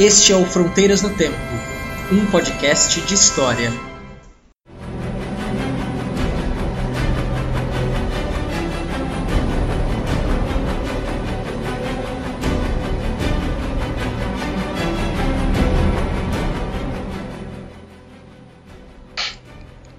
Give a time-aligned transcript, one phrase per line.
[0.00, 1.36] Este é o Fronteiras no Tempo,
[2.10, 3.70] um podcast de história.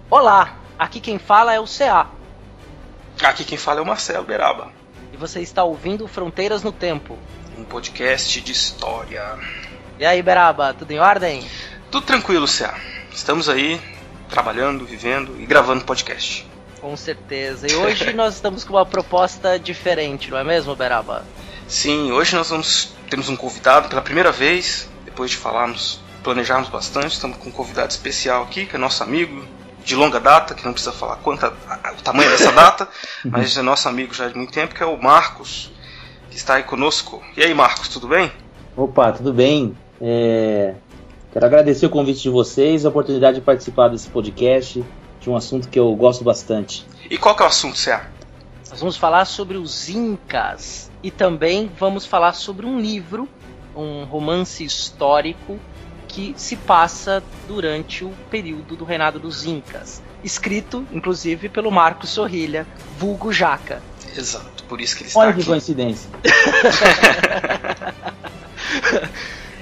[0.10, 2.08] Olá, aqui quem fala é o CA.
[3.24, 4.72] Aqui quem fala é o Marcelo Beraba,
[5.14, 7.18] E você está ouvindo Fronteiras no Tempo.
[7.58, 9.38] um podcast de história.
[10.02, 11.46] E aí, Beraba, tudo em ordem?
[11.92, 12.74] Tudo tranquilo, Cé.
[13.14, 13.80] Estamos aí
[14.32, 16.44] trabalhando, vivendo e gravando podcast.
[16.80, 17.72] Com certeza.
[17.72, 21.24] E hoje nós estamos com uma proposta diferente, não é mesmo, Beraba?
[21.68, 27.12] Sim, hoje nós vamos temos um convidado pela primeira vez, depois de falarmos, planejarmos bastante,
[27.12, 29.46] estamos com um convidado especial aqui, que é nosso amigo
[29.86, 32.90] de longa data, que não precisa falar quanto a- a- o tamanho dessa data,
[33.24, 35.72] mas é nosso amigo já de muito tempo, que é o Marcos,
[36.32, 37.22] que está aí conosco.
[37.38, 38.32] E aí, Marcos, tudo bem?
[38.76, 39.78] Opa, tudo bem?
[40.02, 40.74] É,
[41.32, 44.84] Quero agradecer o convite de vocês, a oportunidade de participar desse podcast,
[45.22, 46.86] de um assunto que eu gosto bastante.
[47.10, 48.06] E qual que é o assunto, Cé?
[48.70, 53.30] Nós vamos falar sobre os Incas e também vamos falar sobre um livro,
[53.74, 55.58] um romance histórico
[56.06, 60.04] que se passa durante o período do reinado dos Incas.
[60.22, 62.68] Escrito, inclusive, pelo Marcos Sorrilha,
[63.00, 63.82] vulgo Jaca.
[64.18, 65.48] Exato, por isso que ele está Olha que aqui.
[65.48, 66.10] coincidência.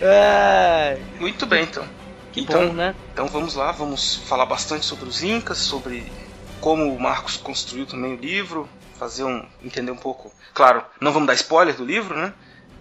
[0.02, 1.86] É, Muito bem, então.
[2.32, 2.96] que Então- bom, né?
[3.12, 6.12] Então vamos lá, vamos falar bastante sobre os Incas, sobre
[6.62, 10.32] como o Marcos construiu também o livro, fazer um entender um pouco.
[10.54, 12.34] Claro, não vamos dar spoiler do livro, né?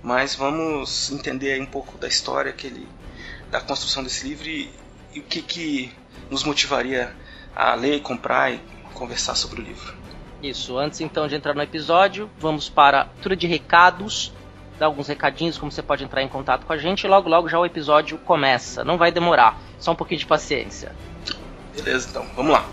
[0.02, 2.86] Mas vamos entender aí um pouco da história que ele
[3.50, 4.70] da construção desse livro e,
[5.14, 5.92] e o que que
[6.30, 7.14] nos motivaria
[7.56, 8.60] a ler, comprar e
[8.94, 9.94] conversar sobre o livro.
[10.42, 14.32] Isso, antes então de entrar no episódio, vamos para a leitura de recados,
[14.78, 17.48] dar alguns recadinhos, como você pode entrar em contato com a gente, e logo logo
[17.48, 18.84] já o episódio começa.
[18.84, 20.92] Não vai demorar, só um pouquinho de paciência.
[21.74, 22.64] Beleza, então, vamos lá.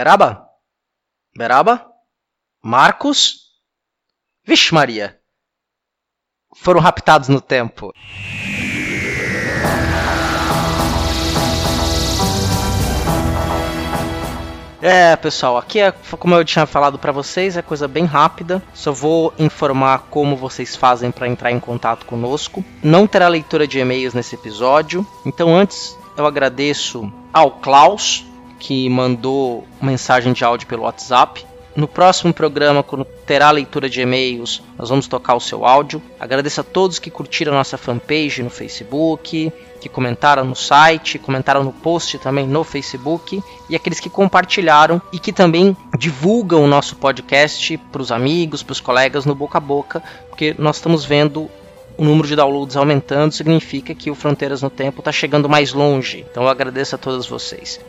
[0.00, 0.48] Beraba?
[1.36, 1.86] Beraba?
[2.64, 3.50] Marcos?
[4.46, 5.20] Vixe Maria.
[6.56, 7.92] Foram raptados no tempo.
[14.80, 18.62] É, pessoal, aqui é como eu tinha falado pra vocês, é coisa bem rápida.
[18.72, 22.64] Só vou informar como vocês fazem pra entrar em contato conosco.
[22.82, 25.06] Não terá leitura de e-mails nesse episódio.
[25.26, 28.29] Então, antes eu agradeço ao Klaus
[28.60, 31.44] que mandou mensagem de áudio pelo WhatsApp.
[31.74, 36.02] No próximo programa, quando terá leitura de e-mails, nós vamos tocar o seu áudio.
[36.18, 41.72] Agradeço a todos que curtiram nossa fanpage no Facebook, que comentaram no site, comentaram no
[41.72, 47.76] post também no Facebook, e aqueles que compartilharam e que também divulgam o nosso podcast
[47.90, 51.48] para os amigos, para os colegas no boca a boca, porque nós estamos vendo
[51.96, 56.26] o número de downloads aumentando, significa que o Fronteiras no Tempo está chegando mais longe.
[56.30, 57.80] Então eu agradeço a todos vocês.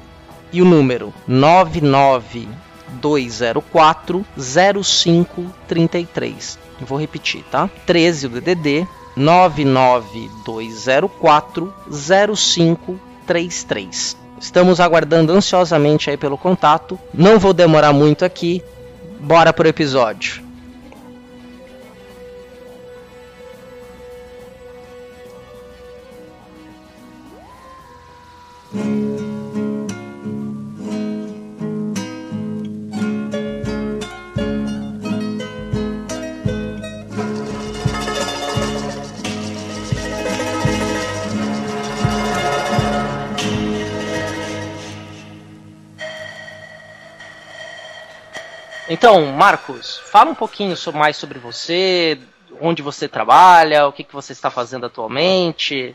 [0.52, 6.58] e o número 99204 0533.
[6.80, 7.68] Eu vou repetir, tá?
[7.86, 14.27] 13 o DDD 99204 0533.
[14.40, 16.98] Estamos aguardando ansiosamente aí pelo contato.
[17.12, 18.62] Não vou demorar muito aqui.
[19.20, 20.46] Bora pro episódio.
[48.98, 52.18] Então, Marcos, fala um pouquinho mais sobre você,
[52.60, 55.94] onde você trabalha, o que, que você está fazendo atualmente.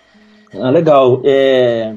[0.57, 1.21] Ah, legal.
[1.25, 1.95] É...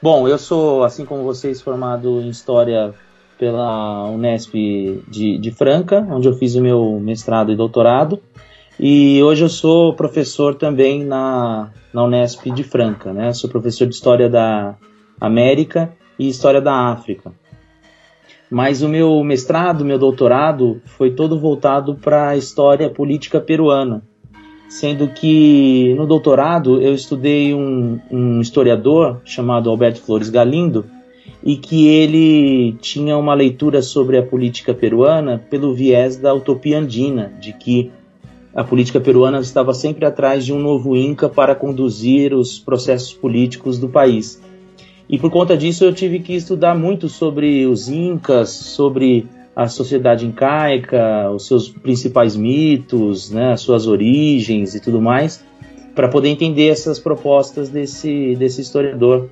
[0.00, 2.94] Bom, eu sou, assim como vocês, formado em História
[3.36, 4.54] pela Unesp
[5.08, 8.22] de, de Franca, onde eu fiz o meu mestrado e doutorado.
[8.78, 13.32] E hoje eu sou professor também na, na Unesp de Franca, né?
[13.32, 14.76] Sou professor de História da
[15.20, 17.32] América e História da África.
[18.50, 24.02] Mas o meu mestrado, meu doutorado, foi todo voltado para a história política peruana.
[24.68, 30.84] Sendo que no doutorado eu estudei um, um historiador chamado Alberto Flores Galindo,
[31.46, 37.32] e que ele tinha uma leitura sobre a política peruana pelo viés da utopia andina,
[37.40, 37.92] de que
[38.52, 43.78] a política peruana estava sempre atrás de um novo Inca para conduzir os processos políticos
[43.78, 44.42] do país.
[45.08, 50.26] E por conta disso eu tive que estudar muito sobre os Incas, sobre a sociedade
[50.26, 55.42] incaica, os seus principais mitos, né, as suas origens e tudo mais,
[55.94, 59.30] para poder entender essas propostas desse, desse historiador.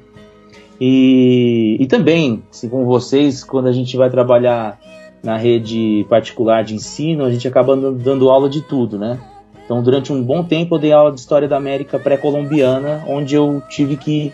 [0.81, 4.81] E, e também, assim como vocês, quando a gente vai trabalhar
[5.23, 9.21] na rede particular de ensino, a gente acaba dando aula de tudo, né?
[9.65, 13.63] Então, durante um bom tempo, eu dei aula de História da América pré-colombiana, onde eu
[13.69, 14.33] tive que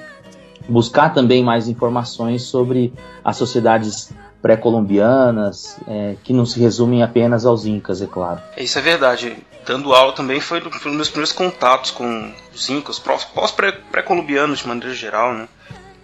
[0.69, 2.93] buscar também mais informações sobre
[3.25, 8.41] as sociedades pré-colombianas, é, que não se resumem apenas aos incas, é claro.
[8.57, 9.37] Isso é verdade.
[9.67, 14.95] Dando aula também foi um dos meus primeiros contatos com os incas, pós-pré-colombianos de maneira
[14.95, 15.49] geral, né?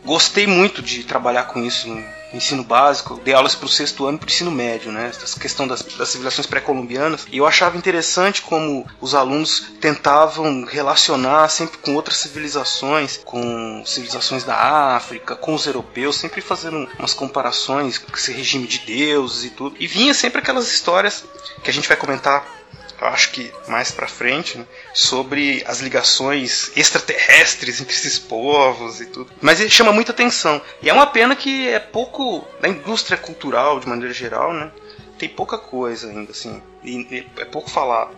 [0.05, 1.89] Gostei muito de trabalhar com isso
[2.33, 5.09] ensino básico, dei aulas para o sexto ano e para o ensino médio, né?
[5.09, 7.27] Essa questão das, das civilizações pré-colombianas.
[7.31, 14.45] E eu achava interessante como os alunos tentavam relacionar sempre com outras civilizações, com civilizações
[14.45, 14.57] da
[14.97, 19.77] África, com os europeus, sempre fazendo umas comparações com esse regime de deuses e tudo.
[19.79, 21.25] E vinha sempre aquelas histórias
[21.63, 22.57] que a gente vai comentar
[23.01, 29.07] eu acho que mais para frente, né, sobre as ligações extraterrestres entre esses povos e
[29.07, 29.31] tudo.
[29.41, 30.61] Mas ele chama muita atenção.
[30.83, 34.71] E é uma pena que é pouco da indústria cultural de maneira geral, né?
[35.19, 38.15] Tem pouca coisa ainda assim, e é pouco falado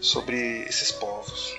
[0.00, 1.56] sobre esses povos.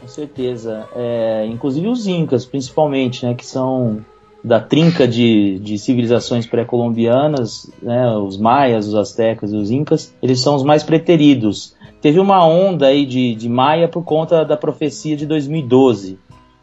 [0.00, 0.88] Com certeza.
[0.94, 4.04] É, inclusive os incas, principalmente, né, que são
[4.42, 10.40] da trinca de, de civilizações pré-colombianas, né, os maias, os astecas e os incas, eles
[10.40, 15.16] são os mais preteridos teve uma onda aí de, de Maia por conta da profecia
[15.16, 16.18] de 2012.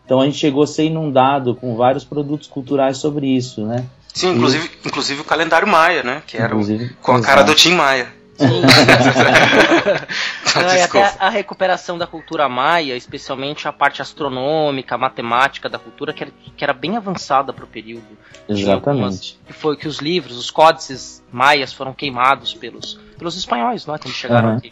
[0.05, 3.85] Então a gente chegou a ser inundado com vários produtos culturais sobre isso, né?
[4.13, 4.87] Sim, inclusive, e...
[4.87, 6.23] inclusive o calendário Maia, né?
[6.25, 6.61] Que era o,
[7.01, 8.07] com a cara do Tim Maia.
[8.37, 8.61] Sim.
[10.55, 16.13] Não, e até a recuperação da cultura maia, especialmente a parte astronômica, matemática da cultura,
[16.13, 18.05] que era, que era bem avançada para o período.
[18.47, 18.89] Exatamente.
[18.89, 23.85] Algumas, que foi que os livros, os códices maias foram queimados pelos, pelos espanhóis, é?
[23.85, 24.57] quando chegaram uhum.
[24.57, 24.71] aqui.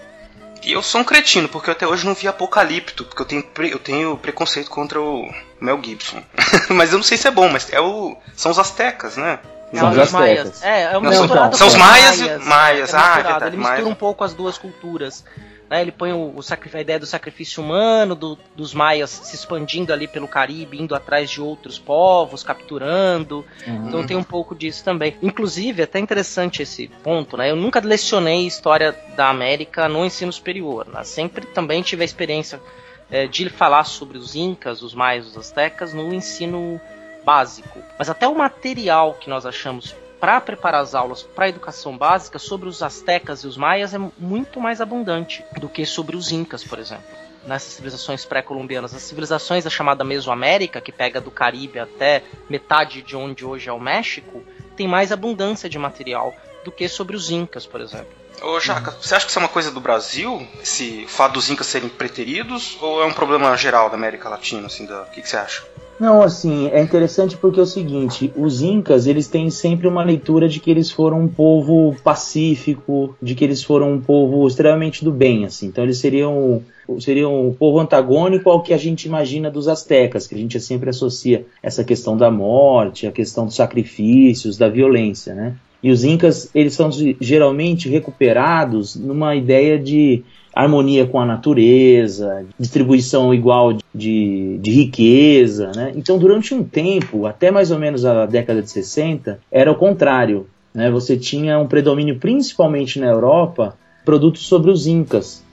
[0.66, 3.44] E eu sou um cretino, porque eu até hoje não vi Apocalipto, porque eu tenho,
[3.44, 5.32] pre, eu tenho preconceito contra o
[5.62, 6.24] Mel Gibson.
[6.74, 9.40] mas eu não sei se é bom, mas é o, são os astecas, né?
[9.74, 10.64] São os maias.
[10.64, 12.94] É, é não, são, são os maias e maias.
[12.94, 15.24] É ah, é verdade, Ele mistura um pouco as duas culturas.
[15.70, 16.42] Né, ele põe o, o
[16.74, 21.30] a ideia do sacrifício humano, do, dos maias se expandindo ali pelo Caribe, indo atrás
[21.30, 23.46] de outros povos, capturando.
[23.66, 23.88] Uhum.
[23.88, 25.18] Então tem um pouco disso também.
[25.22, 27.50] Inclusive, é até interessante esse ponto, né?
[27.50, 30.88] Eu nunca lecionei história da América no ensino superior.
[30.88, 31.04] Né?
[31.04, 32.62] Sempre também tive a experiência
[33.10, 36.80] é, de falar sobre os incas, os maias, os astecas no ensino
[37.24, 37.80] básico.
[37.98, 42.40] Mas até o material que nós achamos para preparar as aulas para a educação básica
[42.40, 46.64] sobre os astecas e os maias é muito mais abundante do que sobre os incas,
[46.64, 47.06] por exemplo.
[47.46, 53.16] Nessas civilizações pré-colombianas, as civilizações da chamada Mesoamérica, que pega do Caribe até metade de
[53.16, 54.44] onde hoje é o México,
[54.76, 58.26] tem mais abundância de material do que sobre os incas, por exemplo.
[58.42, 60.46] Ô Jaca, você acha que isso é uma coisa do Brasil?
[60.62, 62.78] Esse fato dos incas serem preteridos?
[62.82, 64.68] Ou é um problema geral da América Latina?
[64.68, 65.04] Assim, da...
[65.04, 65.64] O que, que você acha?
[65.98, 70.48] Não, assim, é interessante porque é o seguinte, os incas, eles têm sempre uma leitura
[70.48, 75.12] de que eles foram um povo pacífico, de que eles foram um povo extremamente do
[75.12, 75.68] bem, assim.
[75.68, 76.62] Então eles seriam
[77.00, 80.90] seriam um povo antagônico ao que a gente imagina dos astecas, que a gente sempre
[80.90, 85.56] associa essa questão da morte, a questão dos sacrifícios, da violência, né?
[85.82, 86.90] E os incas, eles são
[87.22, 90.24] geralmente recuperados numa ideia de
[90.56, 95.92] harmonia com a natureza, distribuição igual de, de riqueza, né?
[95.96, 100.48] Então, durante um tempo, até mais ou menos a década de 60, era o contrário,
[100.74, 100.90] né?
[100.90, 105.44] Você tinha um predomínio, principalmente na Europa, produtos sobre os incas.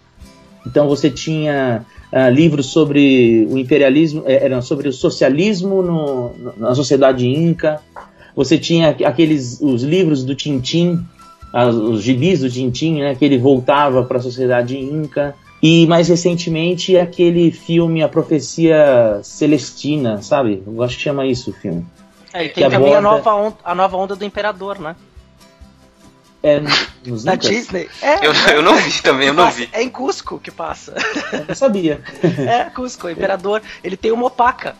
[0.64, 7.26] Então, você tinha uh, livros sobre o imperialismo, eh, sobre o socialismo no, na sociedade
[7.26, 7.80] inca.
[8.36, 11.04] Você tinha aqueles os livros do Tintim,
[11.52, 15.34] os gibis do Tintin, né, que ele voltava para a sociedade inca.
[15.62, 20.60] E mais recentemente aquele filme A Profecia Celestina, sabe?
[20.66, 21.86] Eu acho que chama isso o filme.
[22.32, 22.98] É, e tem também aborda...
[22.98, 24.96] a, nova onda, a nova onda do Imperador, né?
[26.42, 26.60] É,
[27.06, 27.88] nos da Disney.
[28.00, 29.68] É, eu, eu não vi também, eu não passa, vi.
[29.72, 30.94] É em Cusco que passa.
[31.32, 32.00] Eu não sabia.
[32.48, 33.62] É, Cusco, o Imperador.
[33.84, 34.74] Ele tem uma opaca.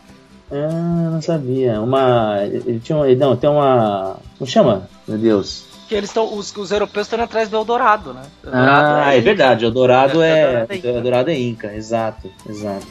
[0.50, 1.80] Ah, não sabia.
[1.80, 2.40] Uma.
[2.42, 3.06] Ele tinha uma.
[3.14, 4.16] Não, tem uma.
[4.36, 4.88] Como chama?
[5.06, 6.34] Meu Deus que eles estão.
[6.34, 8.22] Os, os europeus estão atrás do Eldorado, né?
[8.42, 12.86] Eldorado ah, é, é verdade, Eldorado é, Eldorado é, Eldorado é Inca, exato, exato.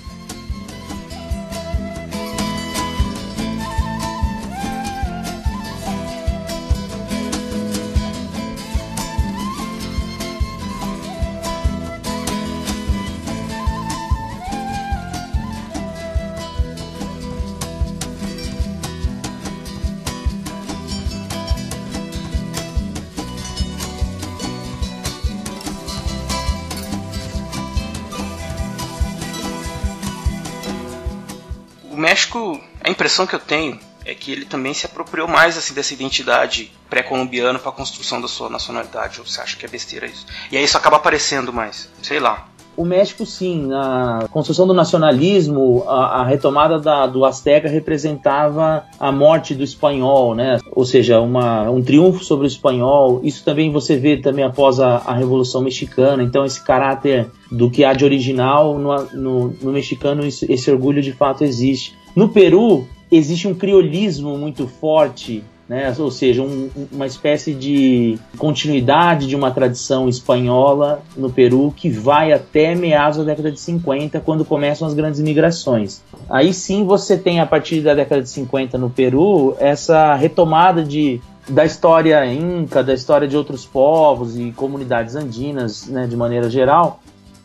[33.02, 37.58] Impressão que eu tenho é que ele também se apropriou mais assim dessa identidade pré-colombiana
[37.58, 39.20] para a construção da sua nacionalidade.
[39.20, 40.28] Ou você acha que é besteira isso?
[40.52, 42.48] E aí isso acaba aparecendo mais, sei lá.
[42.82, 49.12] O México, sim, na construção do nacionalismo, a, a retomada da, do Azteca representava a
[49.12, 50.58] morte do espanhol, né?
[50.72, 53.22] Ou seja, uma, um triunfo sobre o espanhol.
[53.24, 56.24] Isso também você vê também após a, a Revolução Mexicana.
[56.24, 61.12] Então, esse caráter do que há de original no, no, no mexicano, esse orgulho de
[61.12, 61.96] fato existe.
[62.16, 65.96] No Peru, existe um criolismo muito forte né?
[65.98, 72.34] ou seja, um, uma espécie de continuidade de uma tradição espanhola no Peru que vai
[72.34, 76.04] até meados da década de 50, quando começam as grandes migrações.
[76.30, 81.22] Aí sim você tem, a partir da década de 50 no Peru, essa retomada de
[81.48, 87.00] da história inca, da história de outros povos e comunidades andinas, né, de maneira geral,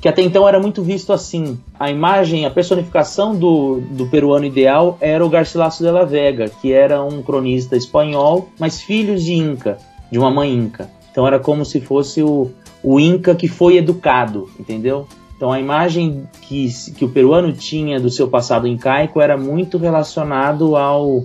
[0.06, 1.58] que até então era muito visto assim.
[1.80, 6.72] A imagem, a personificação do, do peruano ideal era o Garcilaso de la Vega, que
[6.72, 10.88] era um cronista espanhol, mas filho de Inca, de uma mãe Inca.
[11.10, 12.52] Então era como se fosse o,
[12.84, 15.08] o Inca que foi educado, entendeu?
[15.36, 20.76] Então a imagem que, que o peruano tinha do seu passado incaico era muito relacionado
[20.76, 21.24] ao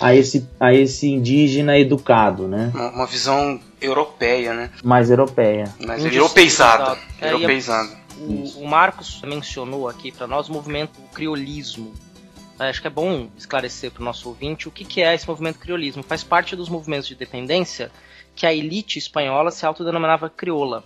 [0.00, 2.72] a esse, a esse indígena educado, né?
[2.74, 4.70] Uma, uma visão europeia, né?
[4.82, 5.72] Mais europeia.
[5.86, 6.98] Mais europeizada.
[7.20, 8.01] É, europeizada.
[8.18, 11.92] O, o Marcos mencionou aqui para nós o movimento criolismo.
[12.58, 15.58] Acho que é bom esclarecer para o nosso ouvinte o que, que é esse movimento
[15.58, 16.02] criolismo.
[16.02, 17.90] Faz parte dos movimentos de dependência
[18.34, 20.84] que a elite espanhola se autodenominava crioula.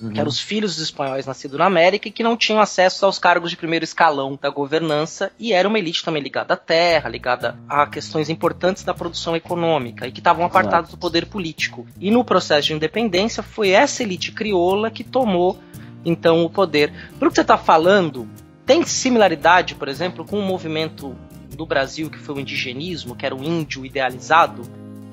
[0.00, 0.12] Uhum.
[0.12, 3.18] que eram os filhos dos espanhóis nascidos na América e que não tinham acesso aos
[3.18, 7.58] cargos de primeiro escalão da governança e era uma elite também ligada à terra, ligada
[7.66, 11.86] a questões importantes da produção econômica e que estavam apartados do poder político.
[11.98, 15.58] E no processo de independência foi essa elite crioula que tomou
[16.06, 16.92] então o poder.
[17.18, 18.26] Pelo que você está falando,
[18.64, 21.14] tem similaridade, por exemplo, com o movimento
[21.54, 24.62] do Brasil que foi o indigenismo, que era o índio idealizado,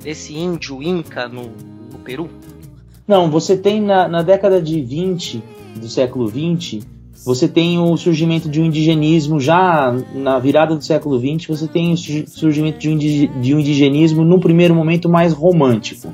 [0.06, 1.52] esse índio inca no,
[1.92, 2.30] no Peru?
[3.08, 5.44] Não, você tem na, na década de 20
[5.76, 6.82] do século 20,
[7.26, 11.94] você tem o surgimento de um indigenismo já na virada do século 20, você tem
[11.94, 16.14] o surgimento de um, indigenismo num primeiro momento mais romântico,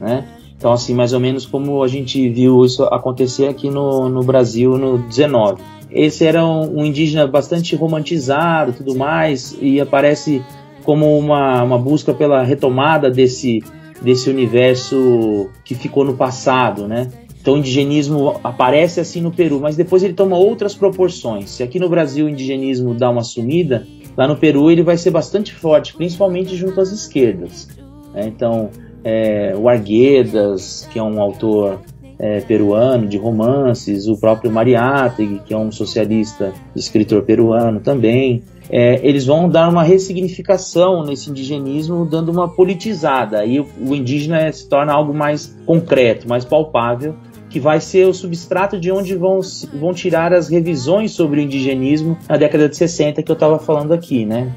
[0.00, 0.26] né?
[0.66, 4.76] Então, assim, mais ou menos como a gente viu isso acontecer aqui no, no Brasil
[4.76, 5.62] no 19.
[5.88, 10.42] Esse era um, um indígena bastante romantizado tudo mais, e aparece
[10.82, 13.62] como uma, uma busca pela retomada desse,
[14.02, 17.12] desse universo que ficou no passado, né?
[17.40, 21.48] Então o indigenismo aparece assim no Peru, mas depois ele toma outras proporções.
[21.48, 25.12] Se aqui no Brasil o indigenismo dá uma sumida, lá no Peru ele vai ser
[25.12, 27.68] bastante forte, principalmente junto às esquerdas.
[28.12, 28.26] Né?
[28.26, 28.68] Então
[29.08, 31.78] é, o Arguedas, que é um autor
[32.18, 38.42] é, peruano de romances, o próprio Mariátegui, que é um socialista, escritor peruano também.
[38.68, 43.38] É, eles vão dar uma ressignificação nesse indigenismo, dando uma politizada.
[43.38, 47.14] Aí o, o indígena se torna algo mais concreto, mais palpável,
[47.48, 49.38] que vai ser o substrato de onde vão,
[49.72, 53.94] vão tirar as revisões sobre o indigenismo na década de 60 que eu estava falando
[53.94, 54.52] aqui, né?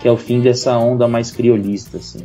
[0.00, 2.20] Que é o fim dessa onda mais criolista, assim.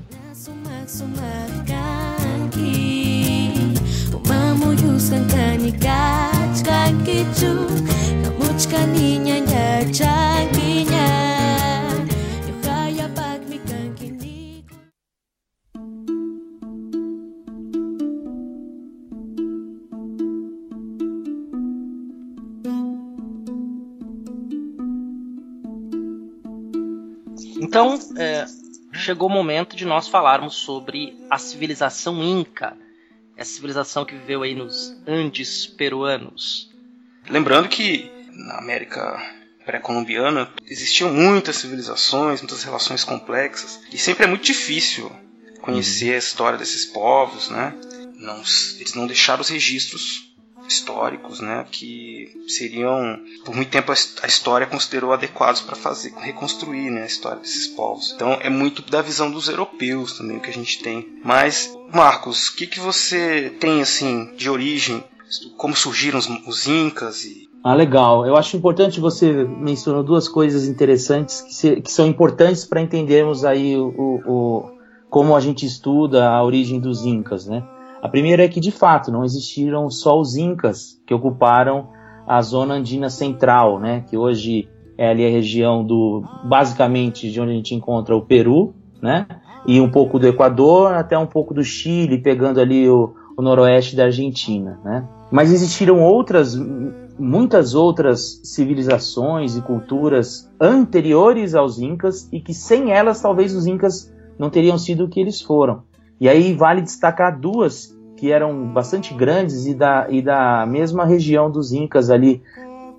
[27.73, 28.45] Então, é,
[28.91, 32.77] chegou o momento de nós falarmos sobre a civilização Inca,
[33.35, 36.72] essa civilização que viveu aí nos Andes peruanos.
[37.29, 39.21] Lembrando que na América
[39.65, 45.11] pré-colombiana existiam muitas civilizações, muitas relações complexas, e sempre é muito difícil
[45.61, 47.73] conhecer a história desses povos, né?
[48.15, 48.37] Não,
[48.77, 50.33] eles não deixaram os registros
[50.67, 57.03] históricos, né, que seriam por muito tempo a história considerou adequados para fazer reconstruir, né,
[57.03, 58.13] a história desses povos.
[58.15, 61.19] Então é muito da visão dos europeus também o que a gente tem.
[61.23, 65.03] Mas Marcos, o que que você tem assim de origem?
[65.57, 68.25] Como surgiram os, os incas e ah, legal.
[68.27, 73.45] Eu acho importante você mencionou duas coisas interessantes que, se, que são importantes para entendermos
[73.45, 73.87] aí o,
[74.27, 74.71] o,
[75.09, 77.63] como a gente estuda a origem dos incas, né?
[78.01, 81.87] A primeira é que, de fato, não existiram só os incas que ocuparam
[82.27, 84.67] a zona andina central, né, que hoje
[84.97, 89.25] é ali a região do, basicamente, de onde a gente encontra o Peru, né,
[89.65, 93.95] e um pouco do Equador até um pouco do Chile, pegando ali o, o noroeste
[93.95, 95.07] da Argentina, né.
[95.33, 96.55] Mas existiram outras,
[97.17, 104.13] muitas outras civilizações e culturas anteriores aos incas e que sem elas talvez os incas
[104.37, 105.81] não teriam sido o que eles foram.
[106.21, 111.49] E aí vale destacar duas que eram bastante grandes e da, e da mesma região
[111.49, 112.39] dos Incas ali,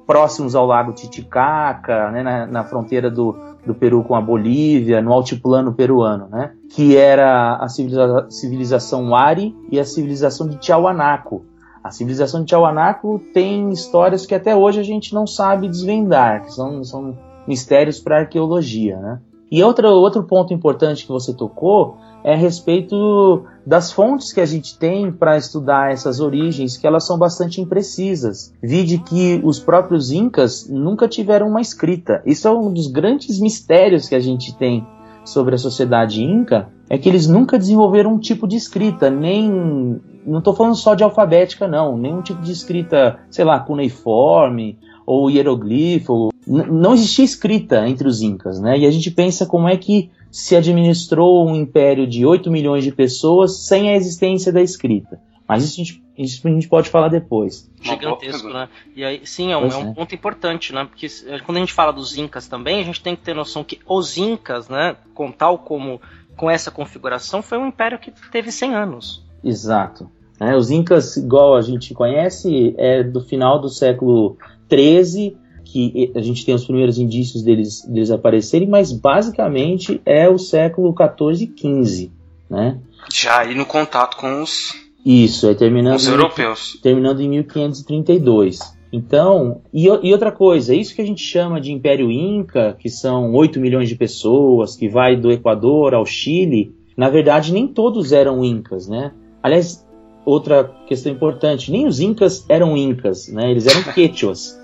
[0.05, 5.13] próximos ao lago Titicaca, né, na, na fronteira do, do Peru com a Bolívia, no
[5.13, 6.51] altiplano peruano, né?
[6.69, 11.54] Que era a civiliza civilização Wari e a civilização de Tiahuanaco.
[11.85, 16.51] A civilização de Tiahuanaco tem histórias que até hoje a gente não sabe desvendar, que
[16.51, 19.21] são, são mistérios para arqueologia, né?
[19.53, 24.47] E outro, outro ponto importante que você tocou é a respeito das fontes que a
[24.47, 28.55] gente tem para estudar essas origens, que elas são bastante imprecisas.
[28.63, 32.23] Vide que os próprios incas nunca tiveram uma escrita.
[32.25, 34.87] Isso é um dos grandes mistérios que a gente tem
[35.23, 40.39] sobre a sociedade inca, é que eles nunca desenvolveram um tipo de escrita, nem não
[40.39, 46.31] estou falando só de alfabética não, nenhum tipo de escrita, sei lá, cuneiforme ou hieroglifo.
[46.47, 48.79] não existia escrita entre os incas, né?
[48.79, 52.91] E a gente pensa como é que se administrou um império de 8 milhões de
[52.91, 55.21] pessoas sem a existência da escrita.
[55.47, 57.71] Mas isso a gente, isso a gente pode falar depois.
[57.83, 58.69] Gigantesco, né?
[58.97, 59.95] E aí, sim, é um, é um é.
[59.95, 60.87] ponto importante, né?
[60.87, 61.07] Porque
[61.45, 64.17] quando a gente fala dos incas também, a gente tem que ter noção que os
[64.17, 66.01] incas, né, com tal como
[66.37, 69.25] com essa configuração, foi um império que teve 100 anos.
[69.43, 70.11] Exato.
[70.41, 74.37] É, os incas, igual a gente conhece, é do final do século
[74.69, 80.39] 13 que a gente tem os primeiros indícios deles, deles aparecerem, mas basicamente é o
[80.39, 82.13] século 14 e 15,
[82.49, 82.79] né?
[83.13, 84.73] Já aí no contato com os
[85.05, 88.75] isso, é terminando os europeus, em, terminando em 1532.
[88.97, 93.35] Então, e, e, outra coisa, isso que a gente chama de Império Inca, que são
[93.35, 98.45] 8 milhões de pessoas, que vai do Equador ao Chile, na verdade nem todos eram
[98.45, 99.11] incas, né?
[99.43, 99.85] Aliás,
[100.25, 103.51] outra questão importante, nem os incas eram incas, né?
[103.51, 104.57] Eles eram quechuas.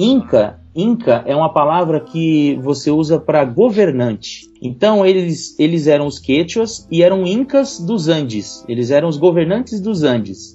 [0.00, 4.50] Inca, Inca é uma palavra que você usa para governante.
[4.60, 8.64] Então eles, eles eram os quechuas e eram incas dos Andes.
[8.68, 10.53] Eles eram os governantes dos Andes.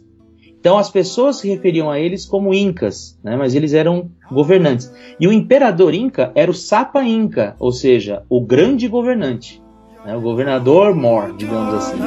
[0.60, 3.36] Então as pessoas se referiam a eles como incas, né?
[3.38, 4.94] mas eles eram governantes.
[5.20, 9.62] E o imperador inca era o Sapa Inca, ou seja, o grande governante,
[10.06, 10.16] né?
[10.16, 11.98] o governador mor, digamos assim.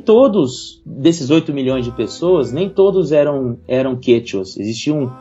[0.00, 4.56] Todos desses 8 milhões de pessoas, nem todos eram, eram quechuas.
[4.58, 5.12] Existiam,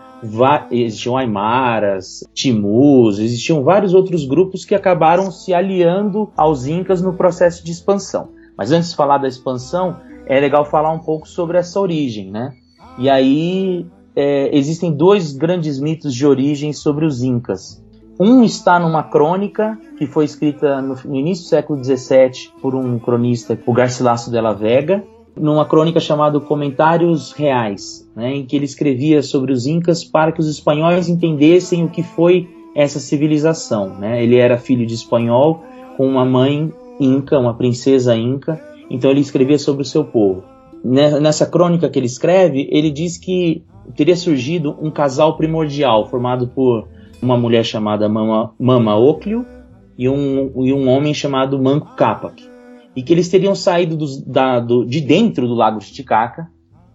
[0.71, 7.63] existiam aimaras, timus, existiam vários outros grupos que acabaram se aliando aos incas no processo
[7.63, 8.29] de expansão.
[8.57, 12.53] Mas antes de falar da expansão, é legal falar um pouco sobre essa origem, né?
[12.97, 17.83] E aí é, existem dois grandes mitos de origem sobre os incas.
[18.19, 22.99] Um está numa crônica que foi escrita no, no início do século XVII por um
[22.99, 25.01] cronista, o Garcilaso de la Vega,
[25.37, 30.41] numa crônica chamada Comentários Reais, né, em que ele escrevia sobre os incas para que
[30.41, 33.97] os espanhóis entendessem o que foi essa civilização.
[33.97, 34.21] Né?
[34.21, 35.63] Ele era filho de espanhol
[35.95, 40.43] com uma mãe inca, uma princesa inca, então ele escrevia sobre o seu povo.
[40.83, 43.63] Né, nessa crônica que ele escreve, ele diz que
[43.95, 46.85] teria surgido um casal primordial formado por
[47.21, 49.45] uma mulher chamada Mama, Mama Oclio
[49.97, 52.47] e um, e um homem chamado Manco Cápac.
[52.95, 56.49] E que eles teriam saído do, da, do, de dentro do lago Titicaca,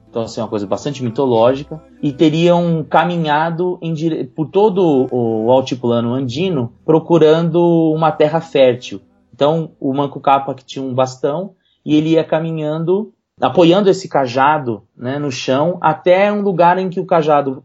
[0.08, 4.24] então assim, uma coisa bastante mitológica, e teriam caminhado dire...
[4.24, 9.00] por todo o altiplano andino procurando uma terra fértil.
[9.34, 15.18] Então o Manco Cápac tinha um bastão e ele ia caminhando, apoiando esse cajado né,
[15.18, 17.64] no chão, até um lugar em que o cajado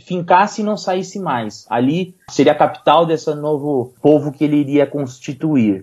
[0.00, 1.66] fincasse e não saísse mais.
[1.70, 5.82] Ali seria a capital desse novo povo que ele iria constituir.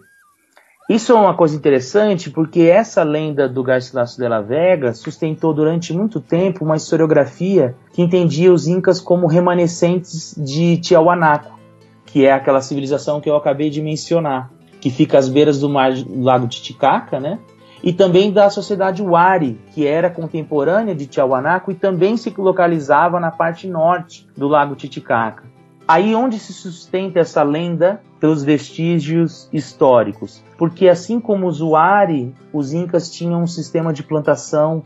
[0.89, 5.93] Isso é uma coisa interessante porque essa lenda do Garcilaso de la Vega sustentou durante
[5.93, 11.57] muito tempo uma historiografia que entendia os incas como remanescentes de Tiahuanaco,
[12.05, 15.93] que é aquela civilização que eu acabei de mencionar, que fica às beiras do, mar,
[15.93, 17.39] do lago Titicaca, né?
[17.83, 23.31] E também da sociedade Wari, que era contemporânea de Tiahuanaco e também se localizava na
[23.31, 25.43] parte norte do Lago Titicaca.
[25.87, 32.71] Aí onde se sustenta essa lenda pelos vestígios históricos, porque assim como os Wari, os
[32.71, 34.83] incas tinham um sistema de plantação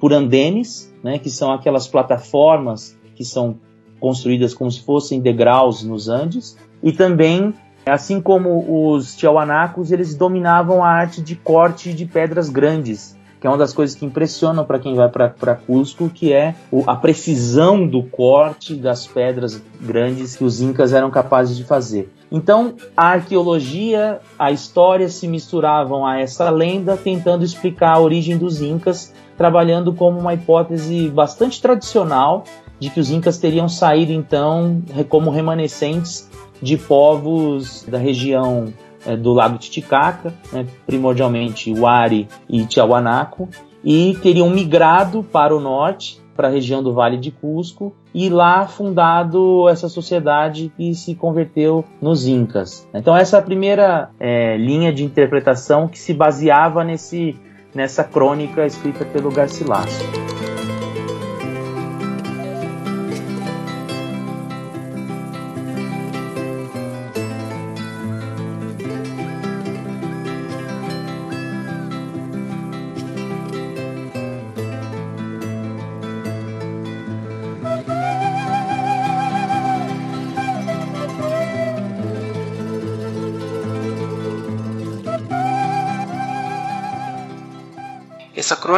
[0.00, 3.58] por andenes, né, que são aquelas plataformas que são
[4.00, 7.52] construídas como se fossem degraus nos Andes, e também
[7.88, 13.50] Assim como os Tiahuanacos, eles dominavam a arte de corte de pedras grandes, que é
[13.50, 17.86] uma das coisas que impressionam para quem vai para Cusco, que é o, a precisão
[17.86, 22.12] do corte das pedras grandes que os incas eram capazes de fazer.
[22.30, 28.60] Então, a arqueologia, a história se misturavam a essa lenda, tentando explicar a origem dos
[28.60, 32.44] incas, trabalhando como uma hipótese bastante tradicional
[32.78, 36.28] de que os incas teriam saído então como remanescentes
[36.60, 38.72] de povos da região
[39.06, 43.48] é, do Lago Titicaca, né, primordialmente Wari e Tiahuanaco,
[43.84, 48.66] e teriam migrado para o norte, para a região do Vale de Cusco, e lá
[48.66, 52.86] fundado essa sociedade que se converteu nos Incas.
[52.94, 57.36] Então essa é a primeira é, linha de interpretação que se baseava nesse,
[57.74, 60.04] nessa crônica escrita pelo Garcilaso.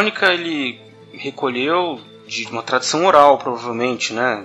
[0.00, 0.80] Crônica ele
[1.12, 4.44] recolheu de uma tradição oral, provavelmente, né?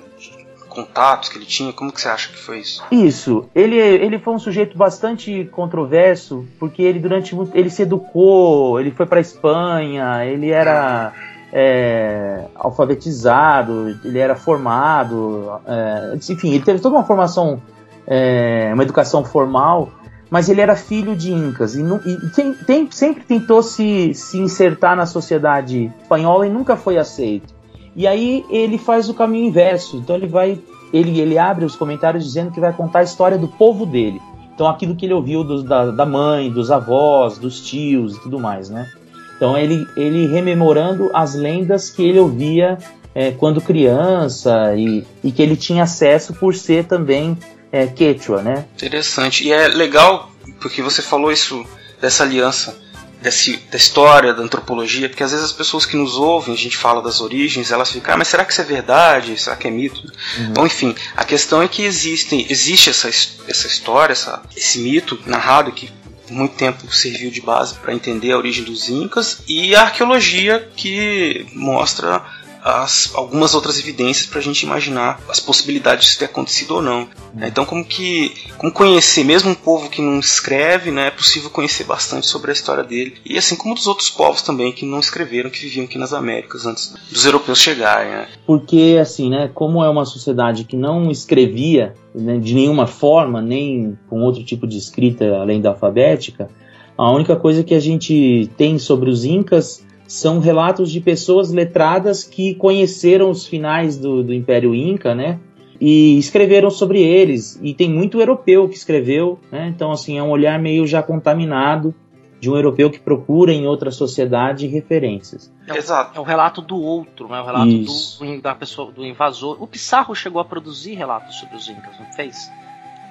[0.67, 1.71] Contatos que ele tinha.
[1.71, 2.83] Como que você acha que foi isso?
[2.91, 3.49] Isso.
[3.55, 8.91] Ele, ele foi um sujeito bastante controverso, porque ele durante muito, ele se educou, ele
[8.91, 11.13] foi para Espanha, ele era
[11.53, 17.61] é, alfabetizado, ele era formado, é, enfim, ele teve toda uma formação,
[18.05, 19.89] é, uma educação formal
[20.29, 24.95] mas ele era filho de incas e, e tem, tem, sempre tentou se, se insertar
[24.95, 27.53] na sociedade espanhola e nunca foi aceito.
[27.95, 29.97] E aí ele faz o caminho inverso.
[29.97, 30.59] Então ele vai,
[30.91, 34.19] ele, ele abre os comentários dizendo que vai contar a história do povo dele.
[34.53, 38.39] Então aquilo que ele ouviu do, da, da mãe, dos avós, dos tios e tudo
[38.39, 38.89] mais, né?
[39.35, 42.77] Então ele, ele rememorando as lendas que ele ouvia
[43.13, 47.38] é, quando criança e, e que ele tinha acesso por ser também
[47.71, 48.65] é, Quechua, né?
[48.75, 49.43] Interessante.
[49.43, 51.65] E é legal porque você falou isso
[51.99, 52.86] dessa aliança
[53.25, 56.78] desse, da história, da antropologia, porque às vezes as pessoas que nos ouvem, a gente
[56.78, 59.38] fala das origens, elas ficam, ah, mas será que isso é verdade?
[59.38, 59.99] Será que é mito?
[60.38, 60.54] Uhum.
[60.54, 65.71] Bom, enfim, a questão é que existem, existe essa, essa história, essa, esse mito narrado
[65.71, 65.91] que
[66.30, 71.47] muito tempo serviu de base para entender a origem dos Incas e a arqueologia que
[71.54, 72.23] mostra
[72.65, 77.01] as, algumas outras evidências para a gente imaginar as possibilidades de ter acontecido ou não.
[77.01, 77.45] Uhum.
[77.45, 81.84] Então, como que como conhecer, mesmo um povo que não escreve, né, é possível conhecer
[81.84, 83.17] bastante sobre a história dele.
[83.23, 86.65] E assim como dos outros povos também que não escreveram, que viviam aqui nas Américas
[86.65, 88.12] antes dos europeus chegarem.
[88.12, 88.28] Né?
[88.47, 93.95] Porque, assim, né, como é uma sociedade que não escrevia né, de nenhuma forma, nem
[94.10, 96.49] com outro tipo de escrita além da alfabética,
[96.97, 102.23] a única coisa que a gente tem sobre os Incas são relatos de pessoas letradas
[102.23, 105.39] que conheceram os finais do, do Império Inca, né?
[105.79, 107.59] E escreveram sobre eles.
[107.61, 109.67] E tem muito europeu que escreveu, né?
[109.67, 111.93] Então, assim, é um olhar meio já contaminado
[112.39, 115.51] de um europeu que procura em outra sociedade referências.
[115.67, 116.17] É, Exato.
[116.17, 117.41] É o relato do outro, né?
[117.41, 119.61] O relato do, da pessoa, do invasor.
[119.61, 122.49] O Pissarro chegou a produzir relatos sobre os Incas, não fez?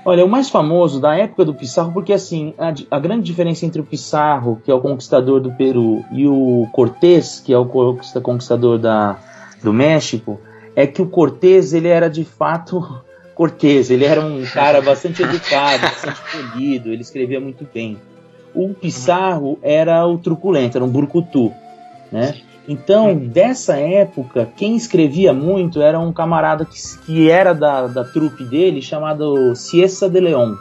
[0.06, 3.80] Olha, o mais famoso da época do Pissarro, porque assim, a, a, grande diferença entre
[3.80, 8.78] o Pissarro, que é o conquistador do Peru, e o Cortés, que é o conquistador
[8.78, 9.18] da,
[9.62, 10.38] do México,
[10.76, 13.02] é que o Cortés, ele era de fato
[13.34, 17.96] Cortés, ele era um cara bastante educado, bastante polido, ele escrevia muito bem.
[18.54, 21.50] O Pissarro era o truculento, era um burcutu,
[22.12, 22.34] né?
[22.66, 23.28] Então, hum.
[23.28, 28.80] dessa época, quem escrevia muito era um camarada que, que era da, da trupe dele,
[28.80, 30.54] chamado Ciesa de Leon.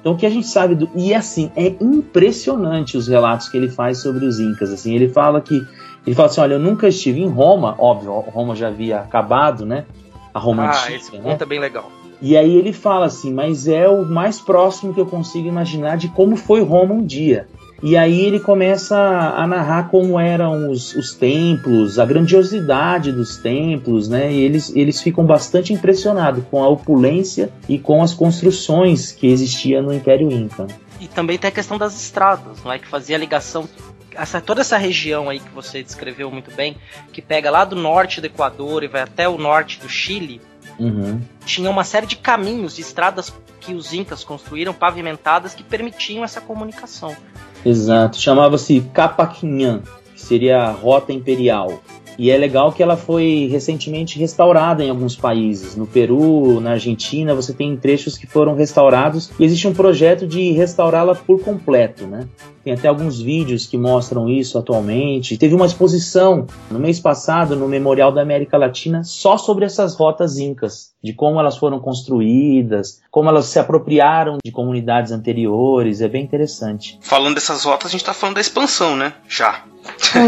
[0.00, 0.88] Então, o que a gente sabe do.
[0.94, 4.72] E assim, é impressionante os relatos que ele faz sobre os Incas.
[4.72, 5.66] Assim, ele fala que.
[6.06, 9.84] Ele fala assim: olha, eu nunca estive em Roma, óbvio, Roma já havia acabado, né?
[10.32, 10.96] A Roma ah, antiga.
[10.96, 11.36] Esse ponto né?
[11.40, 11.90] é bem legal.
[12.20, 16.08] E aí ele fala assim, mas é o mais próximo que eu consigo imaginar de
[16.08, 17.46] como foi Roma um dia.
[17.82, 24.08] E aí ele começa a narrar como eram os, os templos, a grandiosidade dos templos,
[24.08, 24.32] né?
[24.32, 29.82] E eles, eles ficam bastante impressionados com a opulência e com as construções que existia
[29.82, 30.66] no Império Inca.
[31.00, 32.78] E também tem a questão das estradas, não é?
[32.78, 33.68] Que fazia ligação
[34.16, 36.76] essa, toda essa região aí que você descreveu muito bem,
[37.12, 40.40] que pega lá do norte do Equador e vai até o norte do Chile,
[40.78, 41.20] uhum.
[41.44, 46.40] tinha uma série de caminhos, de estradas que os incas construíram, pavimentadas, que permitiam essa
[46.40, 47.16] comunicação.
[47.64, 49.82] Exato, chamava-se Capaquinhã,
[50.14, 51.80] que seria a Rota Imperial.
[52.18, 55.76] E é legal que ela foi recentemente restaurada em alguns países.
[55.76, 60.52] No Peru, na Argentina, você tem trechos que foram restaurados e existe um projeto de
[60.52, 62.26] restaurá-la por completo, né?
[62.66, 65.38] Tem até alguns vídeos que mostram isso atualmente.
[65.38, 70.36] Teve uma exposição no mês passado no Memorial da América Latina só sobre essas rotas
[70.36, 76.00] incas, de como elas foram construídas, como elas se apropriaram de comunidades anteriores.
[76.00, 76.98] É bem interessante.
[77.02, 79.14] Falando dessas rotas, a gente está falando da expansão, né?
[79.28, 79.62] Já.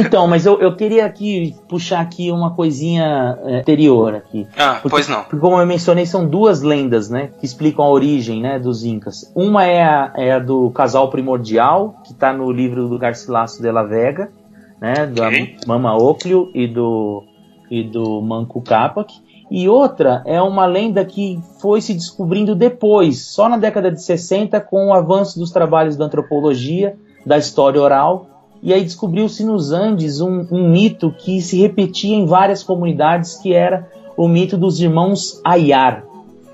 [0.00, 4.46] então, mas eu, eu queria aqui puxar aqui uma coisinha é, anterior aqui.
[4.56, 5.22] Ah, porque, pois não.
[5.22, 9.30] Porque, como eu mencionei, são duas lendas, né, que explicam a origem, né, dos incas.
[9.34, 13.70] Uma é a, é a do casal primordial, que está no livro do Garcilaso de
[13.70, 14.30] la Vega,
[14.80, 15.56] né, da okay.
[15.66, 17.24] Mama Oclio e do
[17.70, 19.12] e do Manco Capac.
[19.50, 24.60] E outra é uma lenda que foi se descobrindo depois, só na década de 60,
[24.60, 28.26] com o avanço dos trabalhos da antropologia, da história oral,
[28.62, 33.54] e aí descobriu-se nos Andes um, um, mito que se repetia em várias comunidades, que
[33.54, 36.04] era o mito dos irmãos Ayar,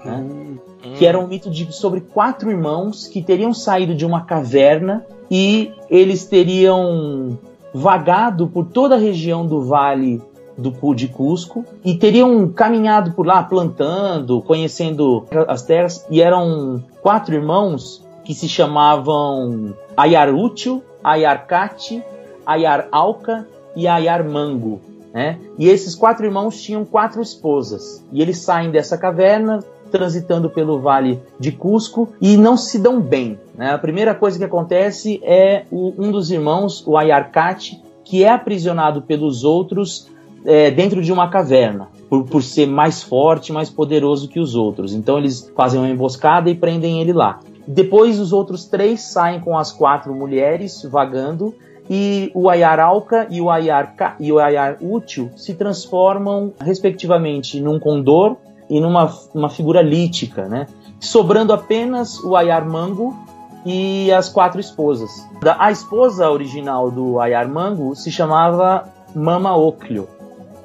[0.04, 0.18] né?
[0.18, 0.58] hum,
[0.96, 5.72] que era um mito de, sobre quatro irmãos que teriam saído de uma caverna e
[5.90, 7.38] eles teriam
[7.72, 10.22] vagado por toda a região do vale
[10.56, 17.34] do de Cusco e teriam caminhado por lá plantando, conhecendo as terras e eram quatro
[17.34, 22.02] irmãos que se chamavam Ayarútil, Ayarcate,
[22.46, 24.80] Ayar Alca e Ayar Mango.
[25.12, 25.38] Né?
[25.58, 28.04] E esses quatro irmãos tinham quatro esposas.
[28.12, 33.38] E eles saem dessa caverna, transitando pelo vale de Cusco e não se dão bem.
[33.56, 33.72] Né?
[33.72, 39.02] A primeira coisa que acontece é o, um dos irmãos, o Ayarcate, que é aprisionado
[39.02, 40.08] pelos outros
[40.44, 44.92] é, dentro de uma caverna, por, por ser mais forte, mais poderoso que os outros.
[44.92, 47.40] Então eles fazem uma emboscada e prendem ele lá.
[47.66, 51.54] Depois os outros três saem com as quatro mulheres vagando
[51.88, 53.94] e o Ayar Alca e o Ayar,
[54.42, 58.36] Ayar Útil se transformam respectivamente num condor
[58.74, 60.66] e numa uma figura lítica, né?
[60.98, 63.16] Sobrando apenas o Ayar Mango
[63.64, 65.24] e as quatro esposas.
[65.56, 70.08] A esposa original do Ayar Mango se chamava Mama Oclio.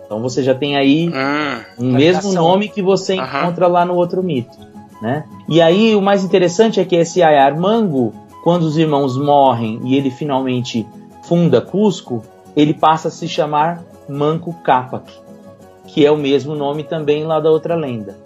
[0.04, 4.24] Então você já tem aí hum, um mesmo nome que você encontra lá no outro
[4.24, 4.58] mito.
[5.00, 5.24] Né?
[5.48, 8.12] E aí o mais interessante é que esse Ayar Mango,
[8.44, 10.84] quando os irmãos morrem e ele finalmente
[11.26, 12.24] funda Cusco,
[12.56, 15.14] ele passa a se chamar Manco Cápac,
[15.94, 18.18] que é o mesmo nome também lá da outra lenda.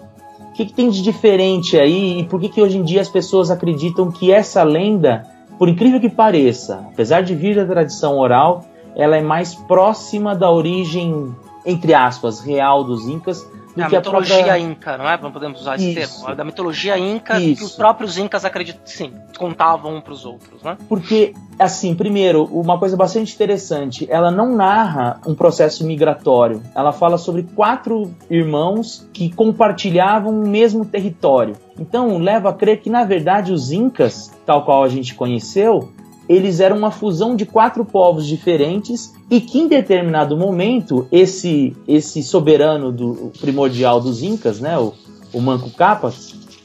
[0.49, 3.09] O que, que tem de diferente aí e por que, que hoje em dia as
[3.09, 5.25] pessoas acreditam que essa lenda,
[5.57, 8.63] por incrível que pareça, apesar de vir da tradição oral,
[8.95, 11.33] ela é mais próxima da origem
[11.65, 14.57] entre aspas, real dos Incas do a que mitologia própria...
[14.59, 15.19] inca, não é?
[15.21, 16.17] Não podemos usar esse Isso.
[16.17, 16.31] termo.
[16.31, 17.57] É da mitologia inca Isso.
[17.57, 20.77] que os próprios incas acreditam, sim, contavam um para os outros, né?
[20.87, 26.61] Porque, assim, primeiro, uma coisa bastante interessante, ela não narra um processo migratório.
[26.75, 31.55] Ela fala sobre quatro irmãos que compartilhavam o mesmo território.
[31.79, 35.91] Então, leva a crer que, na verdade, os incas, tal qual a gente conheceu,
[36.27, 42.23] eles eram uma fusão de quatro povos diferentes e que em determinado momento esse esse
[42.23, 44.93] soberano do primordial dos incas, né, o,
[45.33, 46.15] o Manco Cápac,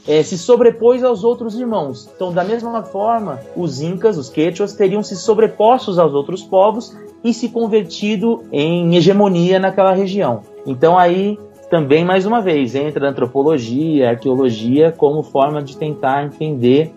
[0.07, 2.09] é, se sobrepôs aos outros irmãos.
[2.15, 7.35] Então, da mesma forma, os incas, os quechuas, teriam se sobrepostos aos outros povos e
[7.35, 10.41] se convertido em hegemonia naquela região.
[10.67, 16.25] Então, aí também mais uma vez entra a antropologia, a arqueologia como forma de tentar
[16.25, 16.91] entender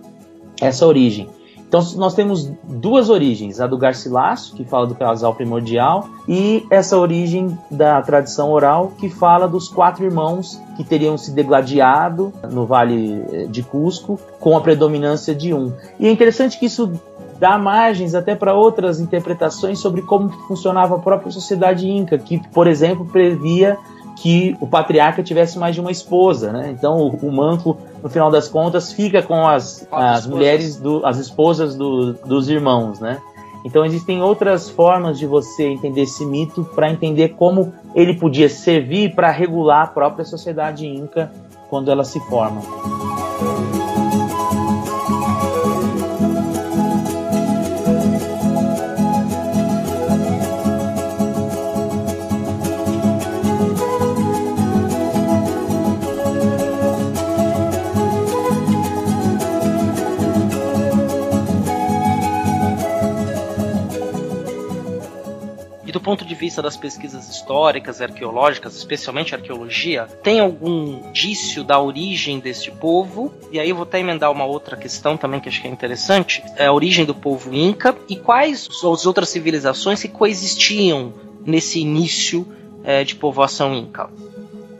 [0.62, 1.28] essa origem.
[1.72, 6.98] Então nós temos duas origens, a do Garcilaso, que fala do casal primordial, e essa
[6.98, 13.24] origem da tradição oral, que fala dos quatro irmãos que teriam se degladiado no Vale
[13.32, 15.72] eh, de Cusco, com a predominância de um.
[15.98, 16.92] E é interessante que isso
[17.40, 22.68] dá margens até para outras interpretações sobre como funcionava a própria sociedade inca, que, por
[22.68, 23.78] exemplo, previa
[24.18, 26.70] que o patriarca tivesse mais de uma esposa, né?
[26.72, 31.18] Então o, o manco, no final das contas, fica com as, as mulheres, do, as
[31.18, 33.20] esposas do, dos irmãos, né?
[33.64, 39.14] Então existem outras formas de você entender esse mito para entender como ele podia servir
[39.14, 41.32] para regular a própria sociedade inca
[41.70, 42.62] quando ela se forma.
[66.02, 72.40] Ponto de vista das pesquisas históricas e arqueológicas, especialmente arqueologia, tem algum indício da origem
[72.40, 73.34] deste povo?
[73.52, 76.44] E aí eu vou até emendar uma outra questão também que acho que é interessante:
[76.56, 81.14] é a origem do povo Inca e quais as outras civilizações que coexistiam
[81.46, 82.48] nesse início
[82.84, 84.10] é, de povoação Inca.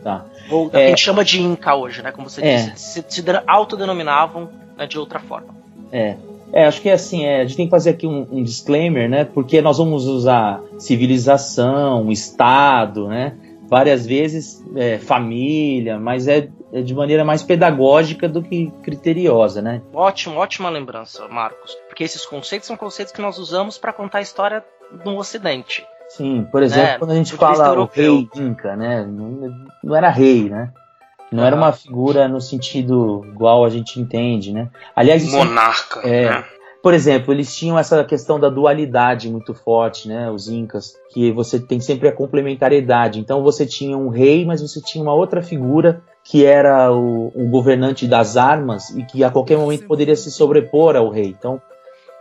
[0.02, 0.26] Tá.
[0.50, 2.10] Ou é, a gente chama de Inca hoje, né?
[2.10, 2.56] Como você é.
[2.56, 5.54] disse, se, se autodenominavam né, de outra forma.
[5.90, 6.16] É.
[6.52, 9.08] É, acho que é assim, é, a gente tem que fazer aqui um, um, disclaimer,
[9.08, 9.24] né?
[9.24, 13.34] Porque nós vamos usar civilização, Estado, né?
[13.68, 19.80] Várias vezes é, família, mas é, é, de maneira mais pedagógica do que criteriosa, né?
[19.94, 21.74] Ótimo, ótima lembrança, Marcos.
[21.88, 24.62] Porque esses conceitos são conceitos que nós usamos para contar a história
[25.06, 25.86] no Ocidente.
[26.10, 26.98] Sim, por exemplo, né?
[26.98, 29.06] quando a gente fala o rei Inca, né?
[29.06, 30.70] Não, não era rei, né?
[31.32, 34.68] Não era uma figura no sentido igual a gente entende, né?
[34.94, 36.00] Aliás, monarca.
[36.00, 36.44] É, né?
[36.82, 40.28] Por exemplo, eles tinham essa questão da dualidade muito forte, né?
[40.30, 43.20] Os incas, que você tem sempre a complementariedade.
[43.20, 47.48] Então você tinha um rei, mas você tinha uma outra figura que era o, o
[47.48, 51.28] governante das armas e que a qualquer momento poderia se sobrepor ao rei.
[51.38, 51.62] Então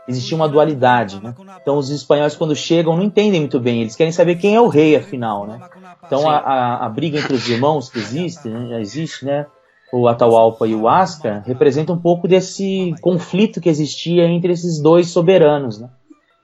[0.08, 1.34] existia uma dualidade, né?
[1.62, 4.68] Então os espanhóis quando chegam não entendem muito bem, eles querem saber quem é o
[4.68, 5.60] rei afinal, né?
[6.06, 8.68] Então a, a, a, briga entre os irmãos que existe, né?
[8.70, 9.46] já existe, né?
[9.94, 15.08] O Atahualpa e o Asca representa um pouco desse conflito que existia entre esses dois
[15.10, 15.90] soberanos, né?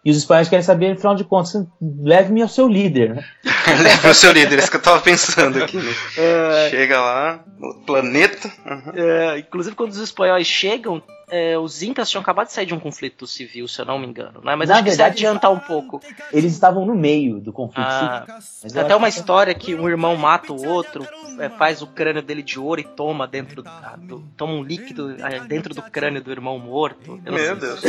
[0.03, 3.25] E os espanhóis querem saber, afinal de contas, leve-me ao seu líder, né?
[3.83, 5.75] leve ao seu líder, é isso que eu tava pensando aqui.
[5.75, 5.93] Né?
[6.17, 6.69] É...
[6.69, 8.49] Chega lá, no planeta.
[8.65, 8.93] Uhum.
[8.95, 12.79] É, inclusive, quando os espanhóis chegam, é, os Incas tinham acabado de sair de um
[12.79, 14.55] conflito civil, se eu não me engano, né?
[14.55, 15.99] Mas Na acho verdade, que se adiantar um pouco.
[16.31, 18.71] Eles estavam no meio do conflito ah, civil.
[18.71, 19.17] Tem até uma que...
[19.17, 21.05] história que um irmão mata o outro,
[21.37, 25.17] é, faz o crânio dele de ouro e toma dentro do, do toma um líquido
[25.21, 27.19] é, dentro do crânio do irmão morto.
[27.21, 27.81] Meu Deus.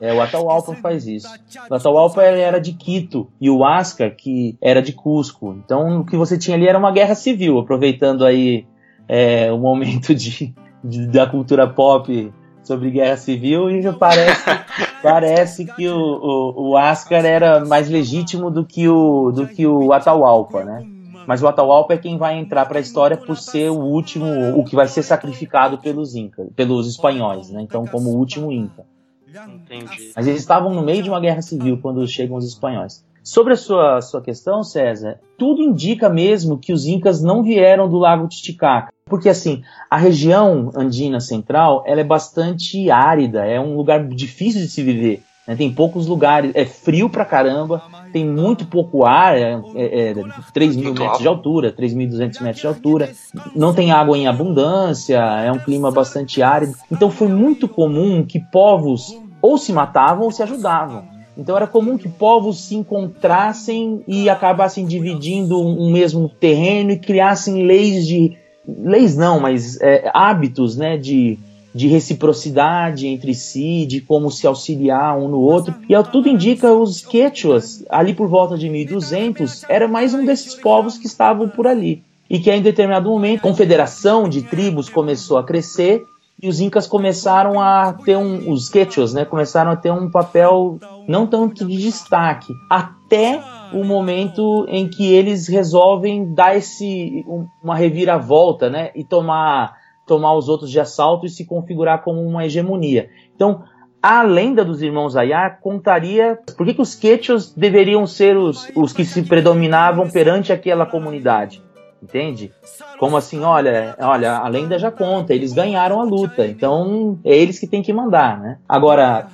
[0.00, 1.28] É, o Atahualpa faz isso.
[1.68, 5.60] O Atahualpa era de Quito e o Asca que era de Cusco.
[5.64, 8.64] Então o que você tinha ali era uma guerra civil, aproveitando aí
[9.08, 12.32] é, o momento de, de da cultura pop
[12.62, 14.44] sobre guerra civil e parece,
[15.02, 19.92] parece que o, o, o Ascar era mais legítimo do que o, do que o
[19.92, 20.86] Atahualpa, né?
[21.26, 24.26] Mas o Atahualpa é quem vai entrar para a história por ser o último,
[24.58, 27.62] o que vai ser sacrificado pelos Incas, pelos espanhóis, né?
[27.62, 28.84] Então, como o último Inca.
[29.28, 30.12] Entendi.
[30.16, 33.04] Mas eles estavam no meio de uma guerra civil quando chegam os espanhóis.
[33.22, 37.98] Sobre a sua, sua questão, César, tudo indica mesmo que os Incas não vieram do
[37.98, 38.92] Lago Titicaca.
[39.04, 44.68] Porque, assim, a região andina central ela é bastante árida, é um lugar difícil de
[44.68, 45.22] se viver.
[45.46, 45.56] Né?
[45.56, 50.14] Tem poucos lugares, é frio pra caramba, tem muito pouco ar, é, é, é
[50.54, 53.12] 3 mil metros de altura, 3.200 metros de altura,
[53.54, 56.74] não tem água em abundância, é um clima bastante árido.
[56.90, 61.09] Então foi muito comum que povos ou se matavam ou se ajudavam.
[61.40, 67.64] Então era comum que povos se encontrassem e acabassem dividindo um mesmo terreno e criassem
[67.64, 68.36] leis de
[68.68, 71.38] leis não, mas é, hábitos, né, de,
[71.74, 75.74] de reciprocidade entre si, de como se auxiliar um no outro.
[75.88, 80.98] E tudo indica os Quechuas, ali por volta de 1200, era mais um desses povos
[80.98, 82.02] que estavam por ali.
[82.28, 86.04] E que em determinado momento, a confederação de tribos começou a crescer
[86.42, 90.78] e os incas começaram a ter um, os quechos, né, começaram a ter um papel
[91.06, 97.24] não tanto de destaque, até o momento em que eles resolvem dar esse
[97.62, 102.44] uma reviravolta, né, e tomar tomar os outros de assalto e se configurar como uma
[102.44, 103.10] hegemonia.
[103.32, 103.62] Então,
[104.02, 108.92] a lenda dos irmãos Ayar contaria por que, que os quechos deveriam ser os, os
[108.92, 111.62] que se predominavam perante aquela comunidade
[112.02, 112.52] entende?
[112.98, 117.58] Como assim, olha, olha, a lenda já conta, eles ganharam a luta, então é eles
[117.58, 118.58] que têm que mandar, né?
[118.68, 119.28] Agora,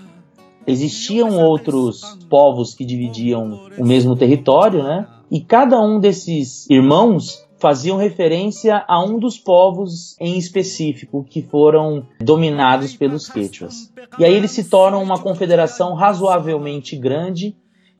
[0.67, 5.07] existiam outros povos que dividiam o mesmo território, né?
[5.31, 12.07] E cada um desses irmãos faziam referência a um dos povos em específico que foram
[12.21, 13.93] dominados pelos Quechuas.
[14.19, 17.57] E aí eles se tornam uma confederação razoavelmente grande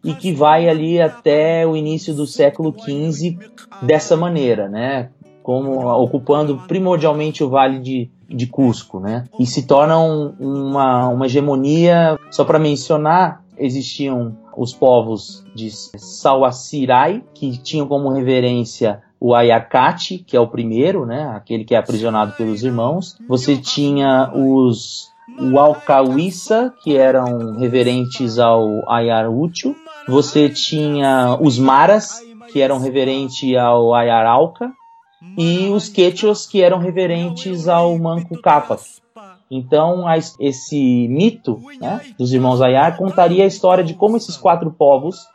[0.07, 3.37] e que vai ali até o início do século XV
[3.83, 5.11] dessa maneira, né?
[5.43, 9.25] Como ocupando primordialmente o Vale de, de Cusco, né?
[9.39, 12.19] E se tornam uma, uma hegemonia.
[12.31, 20.37] Só para mencionar, existiam os povos de Sawacirai, que tinham como reverência o Ayacate, que
[20.37, 21.33] é o primeiro, né?
[21.35, 23.17] Aquele que é aprisionado pelos irmãos.
[23.29, 29.75] Você tinha os o Alcauíça, que eram reverentes ao Ayarucho,
[30.07, 32.21] você tinha os Maras,
[32.53, 34.73] que eram reverentes ao Ayarauca,
[35.37, 38.83] e os Quechos, que eram reverentes ao Manco Cápac.
[39.51, 40.05] Então,
[40.41, 45.27] esse mito né, dos irmãos Ayar contaria a história de como esses quatro povos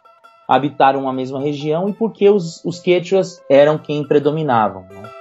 [0.48, 4.84] habitaram a mesma região e por que os, os Quechos eram quem predominavam.
[4.84, 5.21] Né?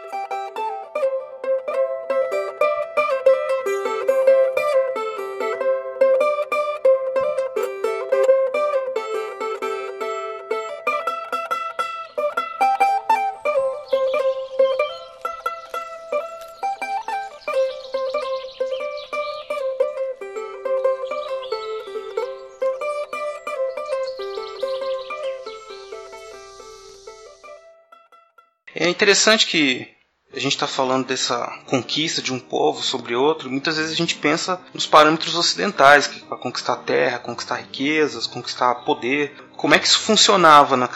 [28.88, 29.86] Interessante que
[30.32, 34.14] a gente está falando dessa conquista de um povo sobre outro, muitas vezes a gente
[34.14, 39.34] pensa nos parâmetros ocidentais, que para conquistar terra, conquistar riquezas, conquistar poder.
[39.56, 40.88] Como é que isso funcionava na,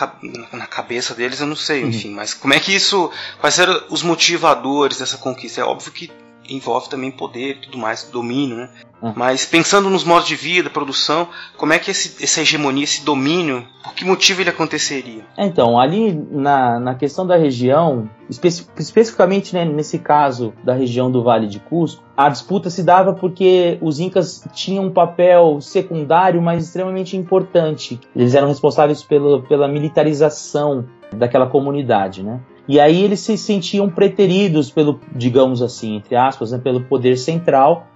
[0.53, 1.91] na cabeça deles, eu não sei, uhum.
[1.91, 3.11] enfim, mas como é que isso.
[3.41, 5.61] Quais eram os motivadores dessa conquista?
[5.61, 6.11] É óbvio que
[6.49, 8.71] envolve também poder e tudo mais, domínio, né?
[9.03, 9.13] Uhum.
[9.17, 11.29] Mas pensando nos modos de vida, produção,
[11.59, 15.27] como é que esse, essa hegemonia, esse domínio, por que motivo ele aconteceria?
[15.37, 21.23] Então, ali na, na questão da região, espe especificamente né, nesse caso da região do
[21.23, 26.65] Vale de Cusco, a disputa se dava porque os incas tinham um papel secundário, mas
[26.65, 28.01] extremamente importante.
[28.17, 32.41] Eles eram responsáveis pelo, pela militarização daquela comunidade, né?
[32.67, 37.87] E aí eles se sentiam preteridos pelo, digamos assim, entre aspas, né, pelo poder central,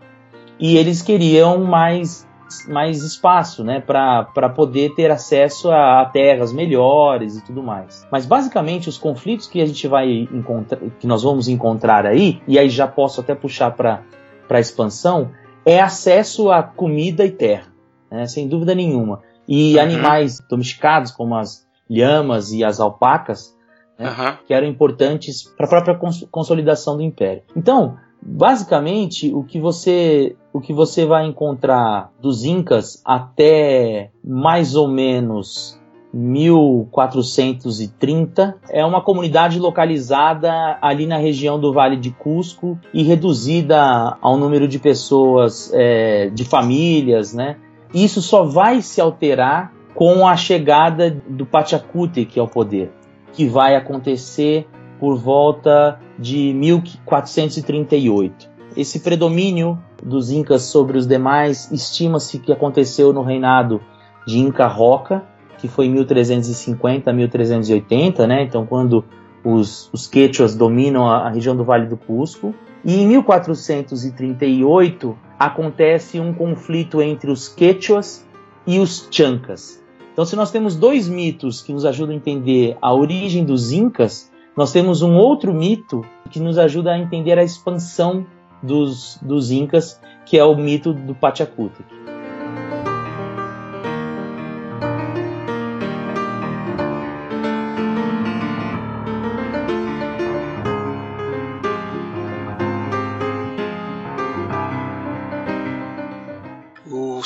[0.59, 2.27] e eles queriam mais
[2.67, 8.07] mais espaço, né, para poder ter acesso a, a, terras melhores e tudo mais.
[8.11, 12.59] Mas basicamente os conflitos que a gente vai encontrar, que nós vamos encontrar aí, e
[12.59, 14.03] aí já posso até puxar para
[14.49, 15.31] para expansão,
[15.63, 17.67] é acesso a comida e terra,
[18.11, 19.21] né, sem dúvida nenhuma.
[19.47, 19.83] E uhum.
[19.83, 23.55] animais domesticados como as lhamas e as alpacas
[23.99, 24.37] né, uhum.
[24.47, 27.43] que eram importantes para a própria cons consolidação do império.
[27.57, 34.89] Então, basicamente, o que você o que você vai encontrar dos incas até mais ou
[34.89, 35.79] menos
[36.13, 44.39] 1430 é uma comunidade localizada ali na região do Vale de Cusco e reduzida ao
[44.39, 47.57] número de pessoas, é, de famílias, né?
[47.93, 52.93] Isso só vai se alterar com a chegada do Pachacute ao poder
[53.39, 54.67] que vai acontecer
[54.99, 58.51] por volta de 1438.
[58.77, 63.81] Esse predomínio dos Incas sobre os demais estima-se que aconteceu no reinado
[64.27, 65.23] de Inca Roca,
[65.57, 68.43] que foi em 1350 a 1380, né?
[68.43, 69.05] Então, quando
[69.45, 72.53] os, os Quechuas dominam a, a região do Vale do Cusco.
[72.85, 78.27] E em 1438 acontece um conflito entre os Quechuas
[78.67, 79.78] e os Chancas.
[80.19, 84.33] Então, se nós temos dois mitos que nos ajudam a entender a origem dos Incas,
[84.57, 88.27] nós temos um outro mito que nos ajuda a entender a expansão
[88.61, 91.85] dos, dos Incas, que é o mito do Pachacútec.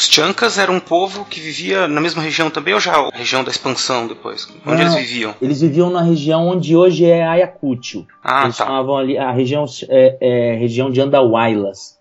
[0.07, 3.51] Chancas era um povo que vivia na mesma região também ou já a região da
[3.51, 4.49] expansão depois?
[4.67, 5.35] Onde Não, eles viviam?
[5.41, 8.07] Eles viviam na região onde hoje é Ayacucho.
[8.23, 8.67] Ah, eles tá.
[8.67, 11.99] chamavam ali a região é, é, região de Andahuaylas,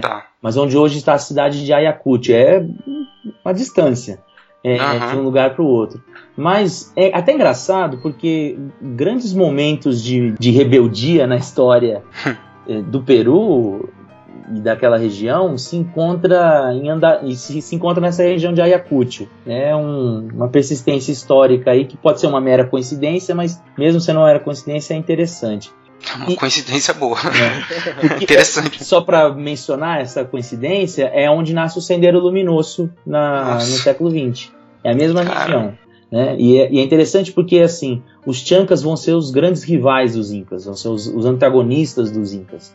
[0.00, 0.26] Tá.
[0.40, 2.64] mas onde hoje está a cidade de Ayacucho é
[3.44, 4.20] uma distância
[4.64, 6.02] é, é de um lugar para o outro.
[6.36, 12.02] Mas é até engraçado porque grandes momentos de, de rebeldia na história
[12.68, 13.90] eh, do Peru
[14.54, 19.28] e daquela região se encontra em Anda, e se, se encontra nessa região de Ayacucho.
[19.46, 24.12] É um- uma persistência histórica aí que pode ser uma mera coincidência, mas mesmo se
[24.12, 25.70] não era coincidência é interessante.
[26.16, 27.16] Uma E- coincidência boa.
[27.22, 27.62] né?
[28.00, 28.84] Porque, Interessante.
[28.84, 33.70] só para mencionar essa coincidência, é onde nasce o Sendeiro Luminoso na, Nossa.
[33.70, 34.50] no século XX.
[34.82, 35.40] É a mesma Cara.
[35.44, 35.72] região.
[36.10, 36.36] Né?
[36.38, 40.30] E, é, e é interessante porque assim, os Chancas vão ser os grandes rivais dos
[40.32, 42.74] Incas, vão ser os, os antagonistas dos Incas.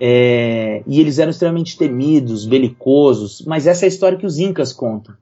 [0.00, 4.72] É, e eles eram extremamente temidos, belicosos, mas essa é a história que os Incas
[4.72, 5.14] contam.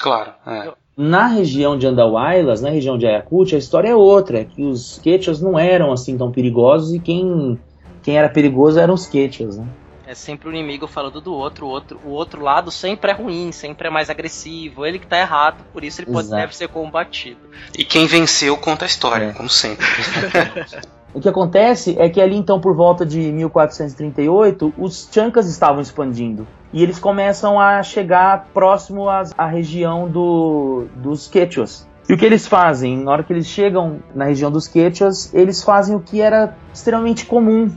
[0.00, 0.32] Claro.
[0.46, 0.72] É.
[0.96, 4.98] Na região de Andahuaylas, na região de Ayacucho, a história é outra, é que os
[5.02, 7.58] Quechas não eram assim tão perigosos e quem,
[8.02, 9.66] quem era perigoso eram os Quechas, né?
[10.06, 13.50] É sempre o inimigo falando do outro, o outro, o outro lado sempre é ruim,
[13.52, 16.42] sempre é mais agressivo, ele que tá errado, por isso ele pode, Exato.
[16.42, 17.40] deve ser combatido.
[17.76, 19.32] E quem venceu conta a história, É.
[19.32, 19.84] como sempre.
[21.14, 26.46] O que acontece é que ali então por volta de 1438 os Chancas estavam expandindo
[26.72, 31.88] e eles começam a chegar próximo às- à, região do, dos Quechuas.
[32.08, 32.98] E o que eles fazem?
[32.98, 37.24] Na hora que eles chegam na região dos Quechuas, eles fazem o que era extremamente
[37.26, 37.70] comum,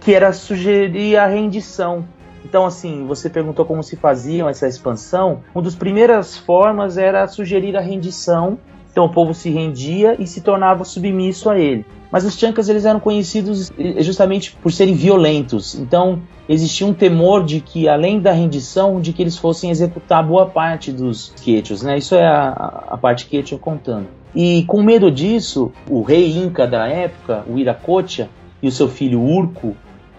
[0.00, 2.04] que era sugerir a rendição.
[2.44, 5.40] Então, assim, você perguntou como se faziam essa expansão.
[5.54, 8.58] Uma das primeiras formas era sugerir a rendição.
[8.94, 11.84] Então, o povo se rendia e se tornava submisso a ele.
[12.12, 15.74] Mas os Chancas eles eram conhecidos justamente por serem violentos.
[15.74, 20.46] Então existia um temor de que, além da rendição, de que eles fossem executar boa
[20.46, 21.82] parte dos Quechos.
[21.82, 21.98] Né?
[21.98, 24.06] Isso é a, a parte Quechua contando.
[24.32, 28.28] E com medo disso, o rei Inca da época, o Iracocha,
[28.62, 29.76] e o seu filho Urco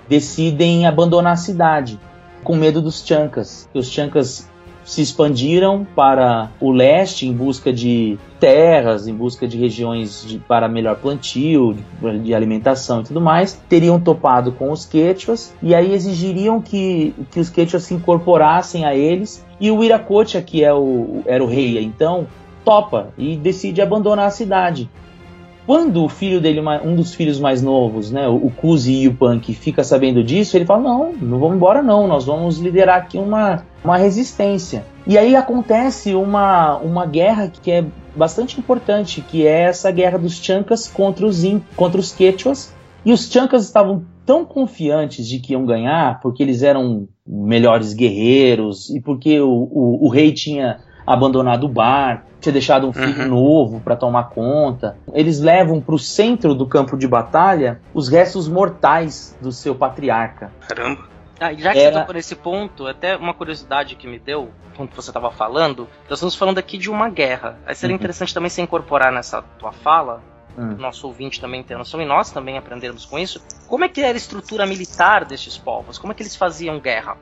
[0.10, 1.98] decidem abandonar a cidade,
[2.44, 3.70] com medo dos Chancas.
[3.74, 4.52] Os Chancas
[4.86, 10.68] se expandiram para o leste em busca de terras, em busca de regiões de- para
[10.70, 15.92] melhor plantio, de, de alimentação e tudo mais, teriam topado com os Quechuas e aí
[15.94, 21.24] exigiriam que, que os Quechuas se incorporassem a eles e o Iracocha, que é o,
[21.26, 22.28] era o rei então,
[22.64, 24.90] topa e decide abandonar a cidade.
[25.66, 29.52] Quando o filho dele, um dos filhos mais novos, né, o Kuzi e o Punk,
[29.56, 33.66] fica sabendo disso, ele fala: Não, não vamos embora, não, nós vamos liderar aqui uma,
[33.86, 34.84] uma resistência.
[35.08, 40.34] E aí acontece uma, uma guerra que é bastante importante, que é essa guerra dos
[40.44, 42.74] Chancas contra os, In- contra os Quechuas.
[43.06, 48.90] E os Chancas estavam tão confiantes de que iam ganhar, porque eles eram melhores guerreiros
[48.90, 53.28] e porque o, o, o rei tinha abandonado o bar, tinha deixado um filho Uhum.
[53.30, 54.98] novo para tomar conta.
[55.14, 60.52] Eles levam para o centro do campo de batalha os restos mortais do seu patriarca.
[60.68, 61.04] Caramba.
[61.40, 64.94] Ah, já que Era- você tocou nesse ponto, até uma curiosidade que me deu, quando
[64.96, 67.60] você estava falando, nós estamos falando aqui de uma guerra.
[67.66, 68.00] Aí seria Uhum.
[68.00, 70.24] interessante também se incorporar nessa tua fala,
[70.58, 70.76] Hum.
[70.80, 74.14] nosso ouvinte também ter noção, e nós também aprendermos com isso, como é que era
[74.14, 75.98] a estrutura militar destes povos?
[75.98, 77.18] Como é que eles faziam guerra?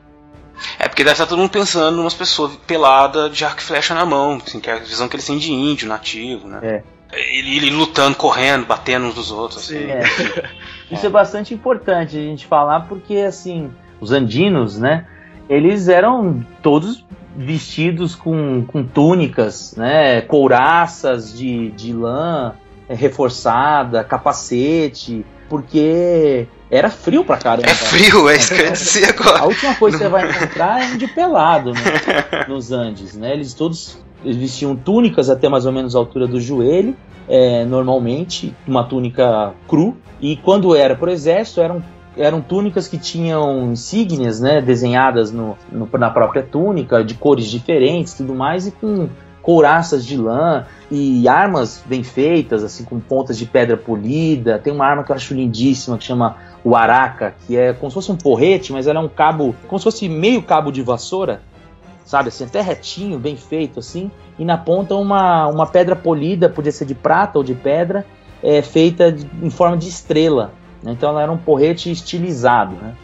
[0.78, 3.92] É porque deve estar todo mundo pensando em umas pessoas peladas de arco e flecha
[3.92, 6.60] na mão, assim, que é a visão que eles têm de índio, nativo, né?
[6.62, 6.82] É.
[7.12, 9.64] Ele, ele lutando, correndo, batendo uns dos outros.
[9.64, 9.90] assim.
[9.90, 10.02] É.
[10.92, 15.06] Isso é bastante importante a gente falar porque assim, os andinos, né,
[15.48, 17.04] eles eram todos
[17.36, 22.54] vestidos com, com túnicas, né, couraças de, de lã
[22.88, 27.68] é, reforçada, capacete, porque era frio pra caramba.
[27.68, 29.44] É frio, é isso que eu ia dizer A agora.
[29.44, 31.80] última coisa que você vai encontrar é um de pelado né,
[32.48, 33.32] nos Andes, né?
[33.32, 36.96] Eles todos eles vestiam túnicas até mais ou menos a altura do joelho,
[37.28, 39.96] é, normalmente uma túnica cru.
[40.20, 41.84] E quando era pro exército eram
[42.16, 48.14] eram túnicas que tinham insígnias, né, desenhadas no, no- na própria túnica, de cores diferentes,
[48.14, 49.08] tudo mais, e com
[49.42, 54.58] couraças de lã e armas bem feitas, assim, com pontas de pedra polida.
[54.58, 57.94] Tem uma arma que eu acho lindíssima que chama o araca, que é como se
[57.94, 61.42] fosse um porrete, mas ela é um cabo, como se fosse meio cabo de vassoura,
[62.06, 66.72] sabe, assim, até retinho, bem feito, assim, e na ponta uma, uma pedra polida, podia
[66.72, 68.06] ser de prata ou de pedra,
[68.42, 70.52] é, feita em forma de estrela.
[70.92, 72.94] Então ela era um porrete estilizado, né?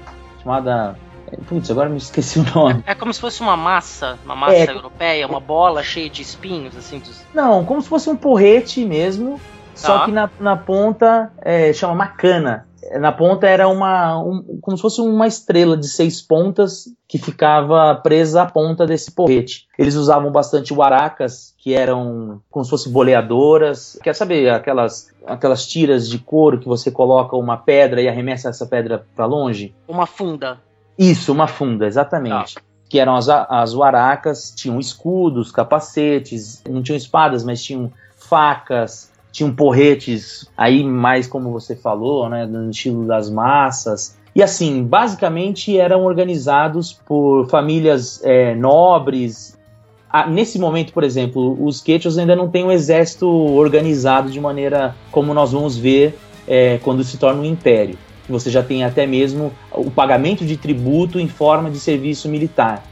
[0.43, 0.97] Chamada.
[1.31, 2.83] é, Putz, agora me esqueci o nome.
[2.87, 4.71] É como se fosse uma massa, uma massa É.
[4.71, 7.23] europeia, uma bola cheia de espinhos, assim, dos...
[7.35, 9.41] Não, como se fosse um porrete mesmo,
[9.75, 10.05] só Tá.
[10.07, 12.67] que na, na ponta é, chama macana.
[12.99, 17.95] Na ponta era uma um, como se fosse uma estrela de seis pontas que ficava
[17.95, 19.69] presa à ponta desse porrete.
[19.79, 23.99] Eles usavam bastante waracas, que eram como se fossem boleadoras.
[24.03, 28.67] Quer saber aquelas aquelas tiras de couro que você coloca uma pedra e arremessa essa
[28.67, 29.75] pedra para longe?
[29.87, 30.59] Uma funda.
[30.99, 32.59] Isso, uma funda, exatamente.
[32.59, 32.63] Ah.
[32.89, 39.55] Que eram as, as waracas, tinham escudos, capacetes, não tinham espadas, mas tinham facas, tinham
[39.55, 44.17] porretes, aí mais como você falou, né, no estilo das massas.
[44.35, 49.59] E assim, basicamente eram organizados por famílias é, nobres.
[50.09, 54.95] Ah, nesse momento, por exemplo, os Quechos ainda não têm um exército organizado de maneira
[55.11, 57.97] como nós vamos ver é, quando se torna um império.
[58.29, 62.85] Você já tem até mesmo o pagamento de tributo em forma de serviço militar.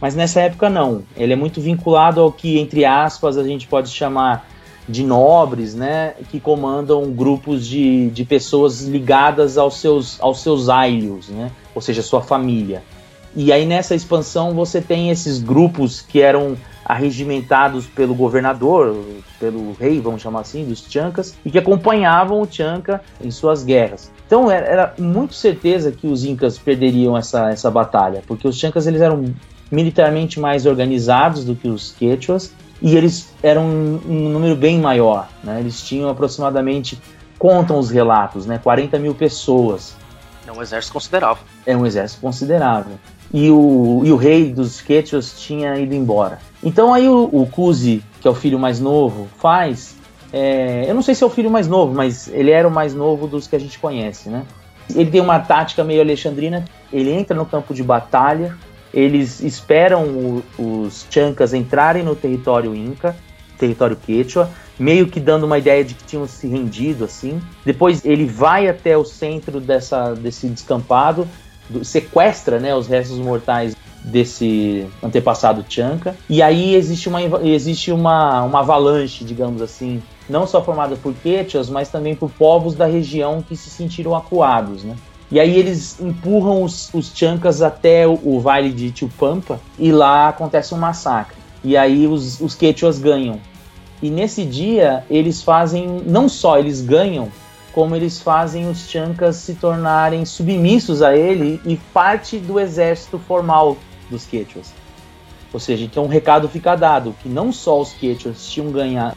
[0.00, 1.02] Mas nessa época não.
[1.16, 4.48] Ele é muito vinculado ao que, entre aspas, a gente pode chamar
[4.88, 11.28] de nobres, né, que comandam grupos de, de pessoas ligadas aos seus, aos seus aios,
[11.28, 12.82] né, ou seja, sua família.
[13.36, 19.04] E aí nessa expansão você tem esses grupos que eram arregimentados pelo governador,
[19.38, 24.10] pelo rei, vamos chamar assim, dos Chancas, e que acompanhavam o Chanca em suas guerras.
[24.26, 28.86] Então era, era muito certeza que os Incas perderiam essa, essa batalha, porque os Chancas
[28.86, 29.22] eles eram
[29.70, 35.28] militarmente mais organizados do que os Quechuas e eles eram um, um número bem maior.
[35.42, 35.60] Né?
[35.60, 37.00] Eles tinham aproximadamente,
[37.38, 38.58] contam os relatos, né?
[38.62, 39.96] 40 mil pessoas.
[40.46, 41.42] É um exército considerável.
[41.66, 42.98] É um exército considerável.
[43.32, 46.38] E o, e o rei dos Quechos tinha ido embora.
[46.62, 49.96] Então aí o, o Kuzi, que é o filho mais novo, faz.
[50.32, 52.94] É, eu não sei se é o filho mais novo, mas ele era o mais
[52.94, 54.44] novo dos que a gente conhece, né?
[54.94, 56.64] Ele tem uma tática meio alexandrina.
[56.90, 58.56] Ele entra no campo de batalha,
[58.92, 63.16] eles esperam o, os Chancas entrarem no território Inca,
[63.58, 67.40] território Quechua, meio que dando uma ideia de que tinham se rendido assim.
[67.64, 71.26] Depois ele vai até o centro dessa, desse descampado,
[71.68, 76.16] do, sequestra né, os restos mortais desse antepassado Chanca.
[76.28, 81.68] E aí existe uma, existe uma, uma avalanche, digamos assim, não só formada por Quechuas,
[81.68, 84.94] mas também por povos da região que se sentiram acuados, né?
[85.30, 90.28] E aí eles empurram os, os Chancas até o, o, vale de Tupampa e lá
[90.28, 91.36] acontece um massacre.
[91.62, 93.38] E aí os, os Quechuas ganham.
[94.00, 97.28] E nesse dia eles fazem, não só eles ganham,
[97.72, 103.76] como eles fazem os Chancas se tornarem submissos a ele e parte do exército formal
[104.10, 104.72] dos Quechuas.
[105.52, 109.16] Ou seja, então um recado fica dado, que não só os Quechuas tinham ganhado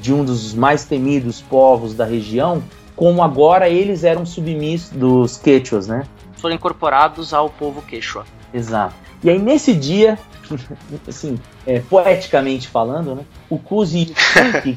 [0.00, 2.62] de um dos mais temidos povos da região,
[2.96, 6.04] como agora eles eram submissos dos quechuas, né?
[6.36, 8.24] Foram incorporados ao povo quechua.
[8.52, 8.94] Exato.
[9.22, 10.18] E aí nesse dia,
[11.08, 14.12] assim, é, poeticamente falando, né, o Kuzi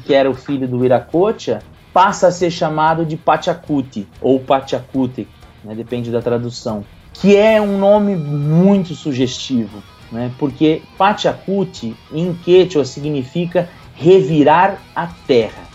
[0.04, 1.60] que era o filho do Iracocha,
[1.92, 5.28] passa a ser chamado de Pachacuti ou Pachacute,
[5.62, 12.84] né, depende da tradução, que é um nome muito sugestivo, né, porque Pachacuti em quechua
[12.84, 15.67] significa revirar a terra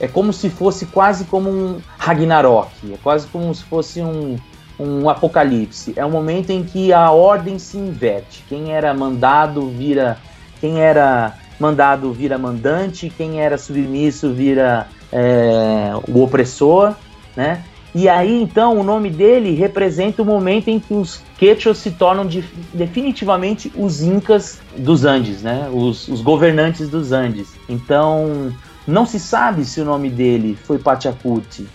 [0.00, 4.36] é como se fosse quase como um Ragnarok, é quase como se fosse um,
[4.78, 5.92] um apocalipse.
[5.94, 8.42] É um momento em que a ordem se inverte.
[8.48, 10.16] Quem era mandado vira.
[10.58, 16.94] Quem era mandado vira mandante, quem era submisso vira é, o opressor,
[17.36, 17.62] né?
[17.94, 22.26] E aí então o nome dele representa o momento em que os Quechos se tornam
[22.26, 25.68] de, definitivamente os Incas dos Andes, né?
[25.72, 27.48] Os, os governantes dos Andes.
[27.68, 28.52] Então
[28.90, 31.66] não se sabe se o nome dele foi Pachacuti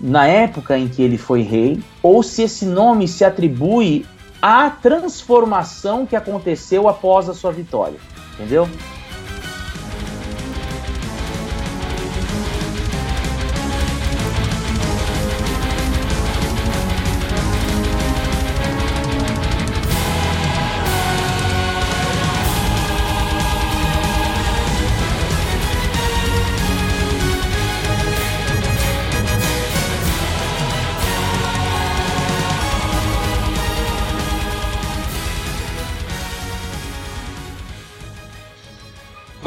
[0.00, 4.04] na época em que ele foi rei, ou se esse nome se atribui
[4.42, 7.98] à transformação que aconteceu após a sua vitória.
[8.34, 8.68] Entendeu?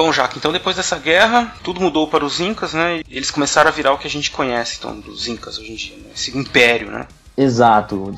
[0.10, 3.02] Bom, então depois dessa guerra, tudo mudou para os Incas, né?
[3.08, 5.98] Eles começaram a virar o que a gente conhece, então, dos Incas hoje em dia,
[5.98, 6.10] né?
[6.16, 7.06] esse império, né?
[7.38, 8.12] Exato.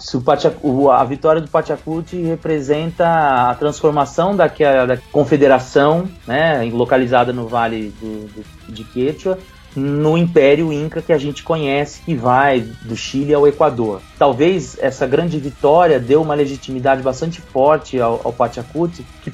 [0.89, 8.27] a vitória do Pachacuti representa a transformação daquela da confederação, né, localizada no Vale do,
[8.27, 9.37] do, de Quechua,
[9.75, 14.01] no Império Inca que a gente conhece, que vai do Chile ao Equador.
[14.17, 19.31] Talvez essa grande vitória deu uma legitimidade bastante forte ao, ao Pachacuti, que,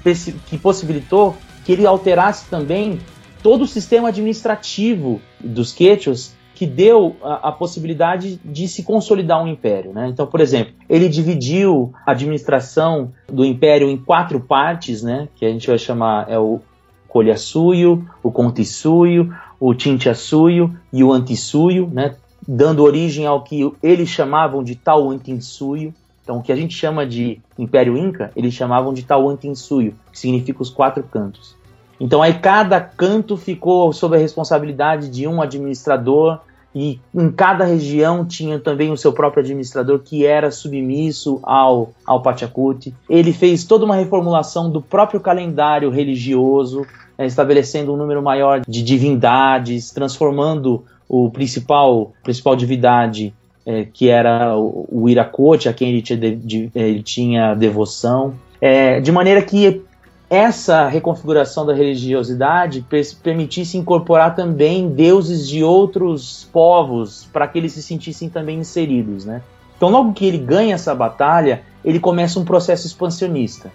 [0.47, 1.37] que possibilitou
[1.67, 2.97] que ele alterasse também
[3.43, 9.47] todo o sistema administrativo dos quechos que deu a, a, possibilidade de se consolidar um
[9.47, 9.91] império.
[9.91, 10.07] Né?
[10.07, 15.27] Então, por exemplo, ele dividiu a administração do império em quatro partes, né?
[15.35, 16.61] que a gente vai chamar é o
[17.05, 22.15] Colhassuio, o Contissuio, o Tintiassuio e o Antissuio, né?
[22.47, 25.93] dando origem ao que eles chamavam de Tauantinsuio.
[26.23, 30.61] Então, o que a gente chama de Império Inca, eles chamavam de Tauantinsuyo, que significa
[30.61, 31.56] os quatro cantos.
[31.99, 36.39] Então, aí cada canto ficou sob a responsabilidade de um administrador
[36.75, 42.21] e em cada região tinha também o seu próprio administrador que era submisso ao, ao
[42.21, 42.93] Pachacuti.
[43.09, 46.85] Ele fez toda uma reformulação do próprio calendário religioso,
[47.17, 53.33] né, estabelecendo um número maior de divindades, transformando o principal, principal divindade
[53.65, 58.35] é, que era o, o Iracote, a quem ele tinha, de, de, ele tinha devoção,
[58.61, 59.81] é, de maneira que
[60.29, 62.85] essa reconfiguração da religiosidade
[63.23, 69.41] permitisse incorporar também deuses de outros povos para que eles se sentissem também inseridos, né?
[69.77, 73.71] Então, logo que ele ganha essa batalha, ele começa um processo expansionista.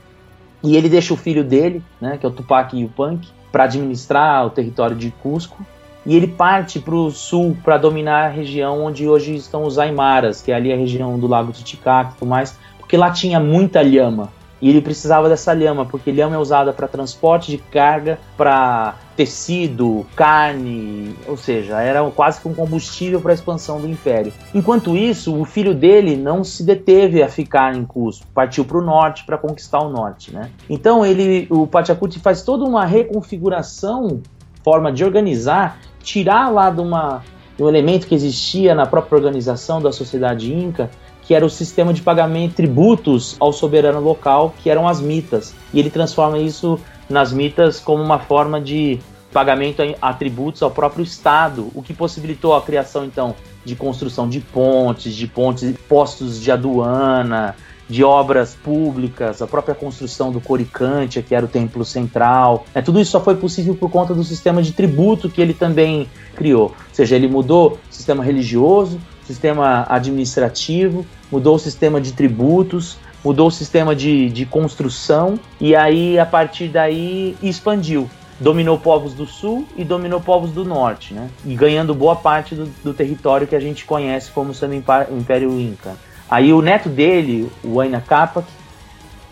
[0.62, 4.50] E ele deixa o filho dele, né, que é o Tupac Yupanqui, para administrar o
[4.50, 5.64] território de Cusco.
[6.04, 10.42] E ele parte para o sul para dominar a região onde hoje estão os Aimaras,
[10.42, 13.80] que é ali a região do Lago Titicaca e tudo mais, porque lá tinha muita
[13.80, 14.28] lhama.
[14.62, 20.06] E ele precisava dessa lhama, porque lhama é usada para transporte de carga, para tecido,
[20.14, 24.32] carne, ou seja, era quase que um combustível para a expansão do império.
[24.54, 28.82] Enquanto isso, o filho dele não se deteve a ficar em Cusco, partiu para o
[28.82, 30.48] norte para conquistar o norte, né?
[30.70, 34.22] Então ele, o Pachacuti faz toda uma reconfiguração,
[34.62, 37.22] forma de organizar, tirar lá de uma
[37.60, 40.90] um elemento que existia na própria organização da sociedade inca
[41.22, 45.54] que era o sistema de pagamento tributos ao soberano local, que eram as mitas.
[45.72, 48.98] E ele transforma isso nas mitas como uma forma de
[49.32, 54.40] pagamento a tributos ao próprio Estado, o que possibilitou a criação então de construção de
[54.40, 57.56] pontes, de pontes, postos de aduana,
[57.88, 62.64] de obras públicas, a própria construção do Coricante, que era o templo central.
[62.74, 66.08] É, tudo isso só foi possível por conta do sistema de tributo que ele também
[66.34, 66.68] criou.
[66.68, 73.48] Ou seja, ele mudou o sistema religioso, sistema administrativo, mudou o sistema de tributos, mudou
[73.48, 78.10] o sistema de, de construção e aí a partir daí expandiu.
[78.40, 81.28] Dominou povos do sul e dominou povos do norte, né?
[81.44, 85.60] E ganhando boa parte do, do território que a gente conhece como sendo o Império
[85.60, 85.96] Inca.
[86.28, 88.46] Aí o neto dele, o Aina Capac,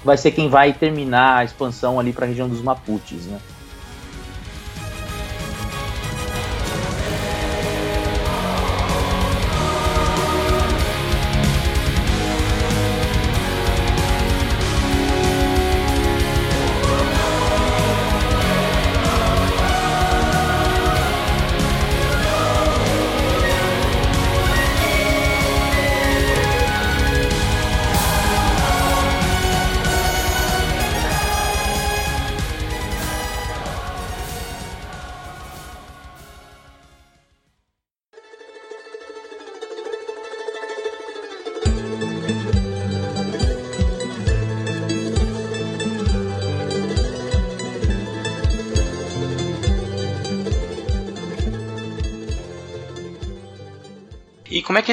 [0.04, 3.38] vai ser quem vai terminar a expansão ali para a região dos Mapuches, né?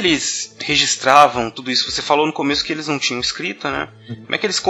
[0.02, 1.90] Que eles registravam tudo isso?
[1.90, 3.88] Você falou no começo que eles não tinham escrita, né?
[4.10, 4.16] Uhum.
[4.16, 4.64] Como é que eles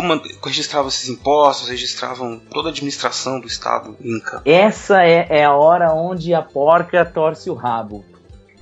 [0.43, 4.41] registravam esses impostos, registravam toda a administração do Estado Inca?
[4.45, 8.05] Essa é, é a hora onde a porca torce o rabo.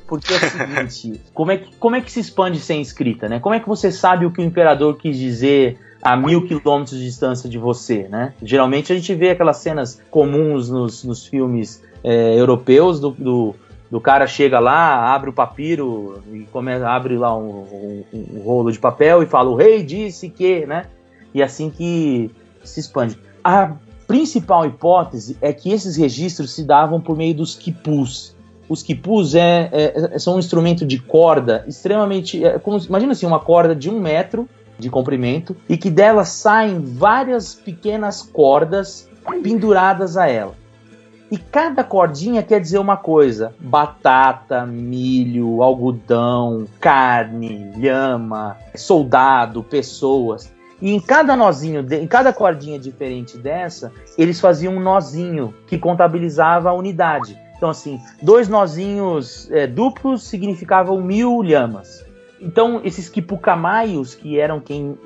[0.07, 3.39] Porque é o seguinte, como, é que, como é que se expande sem escrita, né?
[3.39, 7.05] Como é que você sabe o que o imperador quis dizer a mil quilômetros de
[7.05, 8.34] distância de você, né?
[8.41, 13.55] Geralmente a gente vê aquelas cenas comuns nos, nos filmes é, europeus do, do
[13.90, 18.72] do cara chega lá, abre o papiro e começa, abre lá um, um, um, rolo
[18.72, 20.88] de papel e fala: o rei disse que, né?
[21.34, 22.32] E assim que
[22.64, 23.18] se expande.
[23.44, 23.74] A
[24.08, 28.36] principal hipótese é que esses registros se davam por meio dos quipus.
[28.68, 32.44] Os quipus é, é, são um instrumento de corda extremamente.
[32.44, 36.80] É, como, imagina assim, uma corda de um metro de comprimento e que dela saem
[36.84, 39.10] várias pequenas cordas
[39.44, 40.54] penduradas a ela.
[41.32, 50.53] E cada cordinha quer dizer uma coisa: batata, milho, algodão, carne, lhama, soldado, pessoas.
[50.82, 56.69] E em cada nozinho, em cada cordinha diferente dessa, eles faziam um nozinho que contabilizava
[56.69, 57.39] a unidade.
[57.57, 62.05] Então, assim, dois nozinhos é, duplos significavam mil lhamas.
[62.39, 64.97] Então, esses quipucamaios, que eram quem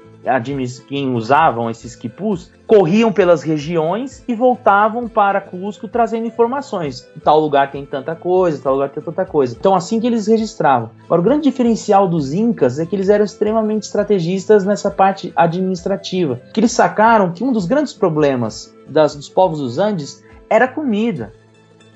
[0.87, 7.07] quem usavam esses quipus corriam pelas regiões e voltavam para Cusco trazendo informações.
[7.23, 9.55] Tal lugar tem tanta coisa, tal lugar tem tanta coisa.
[9.59, 10.91] Então, assim que eles registravam.
[11.05, 16.39] Agora, o grande diferencial dos Incas é que eles eram extremamente estrategistas nessa parte administrativa.
[16.53, 21.33] Que eles sacaram que um dos grandes problemas das, dos povos dos Andes era comida.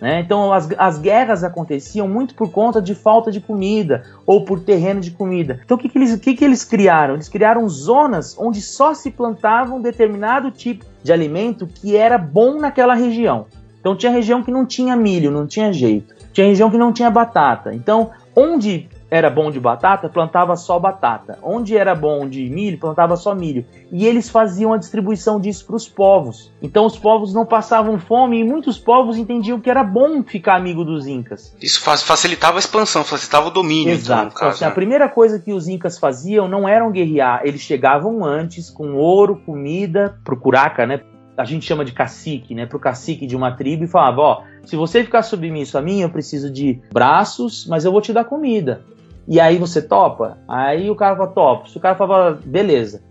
[0.04, 0.20] Né?
[0.20, 5.00] Então as, as guerras aconteciam muito por conta de falta de comida ou por terreno
[5.00, 5.62] de comida.
[5.64, 7.14] Então o que, que, eles, que, que eles criaram?
[7.14, 12.60] Eles criaram zonas onde só se plantava um determinado tipo de alimento que era bom
[12.60, 13.46] naquela região.
[13.80, 16.14] Então tinha região que não tinha milho, não tinha jeito.
[16.34, 17.74] Tinha região que não tinha batata.
[17.74, 21.38] Então, onde era bom de batata, plantava só batata.
[21.44, 23.64] Onde era bom de milho, plantava só milho.
[23.92, 26.52] E eles faziam a distribuição disso para os povos.
[26.60, 30.84] Então os povos não passavam fome e muitos povos entendiam que era bom ficar amigo
[30.84, 31.56] dos incas.
[31.62, 33.94] Isso facilitava a expansão, facilitava o domínio.
[33.94, 34.30] Exato.
[34.30, 34.72] Então, caso, assim, né?
[34.72, 39.40] A primeira coisa que os incas faziam não eram guerrear, eles chegavam antes com ouro,
[39.46, 41.02] comida, pro curaca, né?
[41.38, 42.66] A gente chama de cacique, né?
[42.66, 46.10] Pro cacique de uma tribo e falava, ó, se você ficar submisso a mim, eu
[46.10, 48.84] preciso de braços, mas eu vou te dar comida.
[49.28, 50.38] E aí você topa?
[50.48, 51.70] Aí o cara fala, topo.
[51.70, 53.02] Se o cara falava, beleza.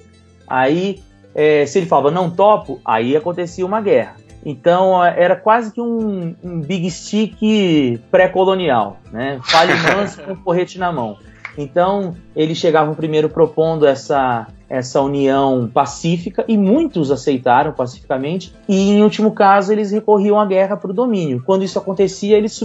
[0.46, 1.02] Aí,
[1.34, 4.16] é, se ele falava, não topo, aí acontecia uma guerra.
[4.44, 9.40] Então era quase que um, um big stick pré-colonial, né?
[9.44, 11.16] Fale manso com o porrete na mão.
[11.56, 19.02] Então eles chegavam primeiro propondo essa essa união pacífica e muitos aceitaram pacificamente e em
[19.02, 21.42] último caso eles recorriam à guerra para o domínio.
[21.44, 22.58] Quando isso acontecia, eles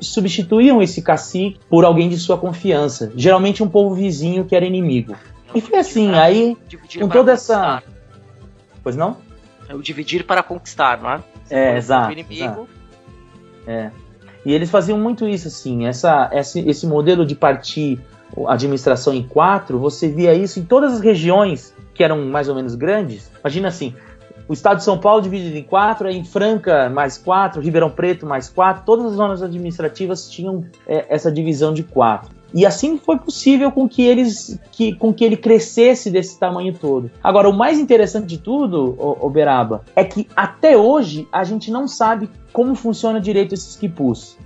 [0.00, 5.14] substituíam, esse cacique por alguém de sua confiança, geralmente um povo vizinho que era inimigo.
[5.54, 6.56] E foi assim, aí
[6.98, 7.80] com toda essa
[8.82, 9.16] Pois não?
[9.68, 11.22] É o dividir para conquistar, não é?
[11.44, 12.10] Você é, exato.
[12.10, 12.34] Inimigo.
[12.34, 12.68] Exato.
[13.64, 13.90] É.
[14.44, 18.00] E eles faziam muito isso, assim, essa, esse, esse modelo de partir
[18.46, 22.74] administração em quatro, você via isso em todas as regiões que eram mais ou menos
[22.74, 23.30] grandes.
[23.40, 23.94] Imagina assim,
[24.48, 28.48] o estado de São Paulo dividido em quatro, em Franca mais quatro, Ribeirão Preto mais
[28.48, 32.30] quatro, todas as zonas administrativas tinham é, essa divisão de quatro.
[32.52, 37.10] E assim foi possível com que eles que, com que ele crescesse desse tamanho todo.
[37.22, 42.30] Agora, o mais interessante de tudo, Oberaba, é que até hoje a gente não sabe
[42.52, 44.36] como funciona direito esses quipus.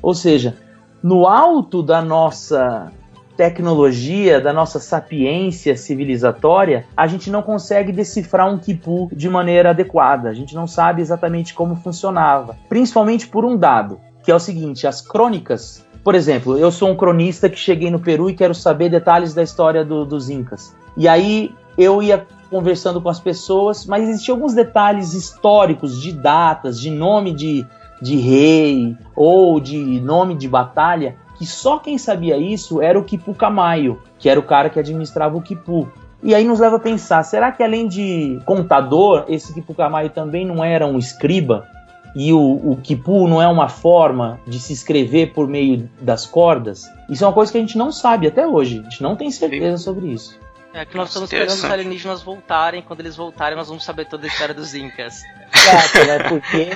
[0.00, 0.56] Ou seja,
[1.02, 2.92] no alto da nossa
[3.38, 10.28] tecnologia, da nossa sapiência civilizatória, a gente não consegue decifrar um quipu de maneira adequada.
[10.28, 12.56] A gente não sabe exatamente como funcionava.
[12.68, 15.86] Principalmente por um dado, que é o seguinte: as crônicas.
[16.02, 19.42] Por exemplo, eu sou um cronista que cheguei no Peru e quero saber detalhes da
[19.42, 20.74] história do, dos Incas.
[20.96, 26.80] E aí eu ia conversando com as pessoas, mas existiam alguns detalhes históricos de datas,
[26.80, 27.64] de nome de,
[28.02, 33.32] de rei ou de nome de batalha que só quem sabia isso era o Kipu
[33.32, 35.88] Kamayo, que era o cara que administrava o Kipu.
[36.20, 40.44] E aí nos leva a pensar, será que além de contador, esse Kipu Kamayo também
[40.44, 41.68] não era um escriba?
[42.16, 46.90] E o, o Kipu não é uma forma de se escrever por meio das cordas?
[47.08, 48.80] Isso é uma coisa que a gente não sabe até hoje.
[48.80, 50.36] A gente não tem certeza sobre isso.
[50.74, 52.82] É que nós estamos esperando os alienígenas voltarem.
[52.82, 55.22] Quando eles voltarem, nós vamos saber toda a história dos Incas.
[55.54, 56.18] Exato, né?
[56.28, 56.68] Porque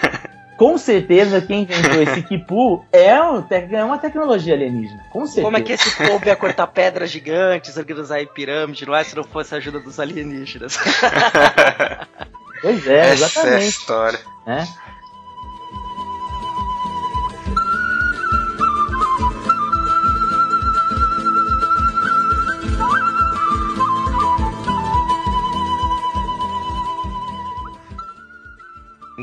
[0.62, 5.04] com certeza quem inventou esse Kipu é, um, é uma tecnologia alienígena.
[5.10, 5.42] Com certeza.
[5.42, 9.16] Como é que esse povo ia cortar pedras gigantes, organizar em pirâmide, não é se
[9.16, 10.78] não fosse a ajuda dos alienígenas?
[12.62, 13.24] pois é, exatamente.
[13.24, 14.20] Essa é a história.
[14.46, 14.64] É.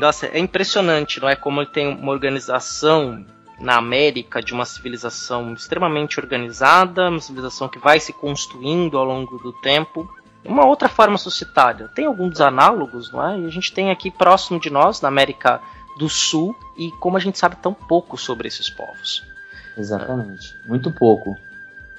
[0.00, 1.36] Nossa, é impressionante, não é?
[1.36, 3.22] Como ele tem uma organização
[3.60, 9.36] na América de uma civilização extremamente organizada, uma civilização que vai se construindo ao longo
[9.36, 10.10] do tempo.
[10.42, 11.86] Uma outra forma societária.
[11.88, 13.38] Tem alguns análogos, não é?
[13.40, 15.60] E a gente tem aqui próximo de nós, na América
[15.98, 19.22] do Sul, e como a gente sabe tão pouco sobre esses povos.
[19.76, 20.68] Exatamente, é.
[20.68, 21.36] muito pouco.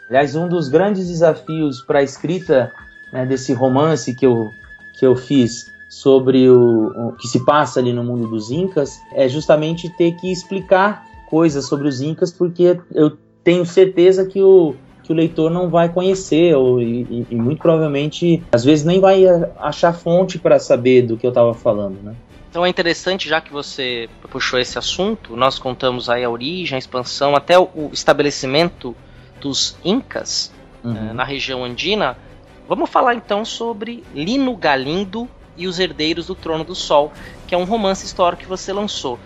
[0.10, 2.74] Aliás, um dos grandes desafios para a escrita
[3.14, 4.52] né, desse romance que eu,
[4.92, 9.28] que eu fiz sobre o, o, que se passa ali no mundo dos Incas é
[9.28, 14.74] justamente ter que explicar coisas sobre os Incas, porque eu tenho certeza que o,
[15.04, 19.26] que o leitor não vai conhecer, ou, e, e muito provavelmente, às vezes, nem vai
[19.60, 22.16] achar fonte para saber do que eu estava falando, né?
[22.50, 26.80] Então é interessante, já que você puxou esse assunto, nós contamos aí a origem, a
[26.80, 28.96] expansão, até o estabelecimento
[29.42, 30.96] dos Incas uhum.
[30.96, 32.18] Eh, na região andina.
[32.66, 35.28] Vamos falar então sobre Lino Galindo
[35.58, 37.12] e Os Herdeiros do Trono do Sol,
[37.48, 39.20] que é um romance histórico que você lançou.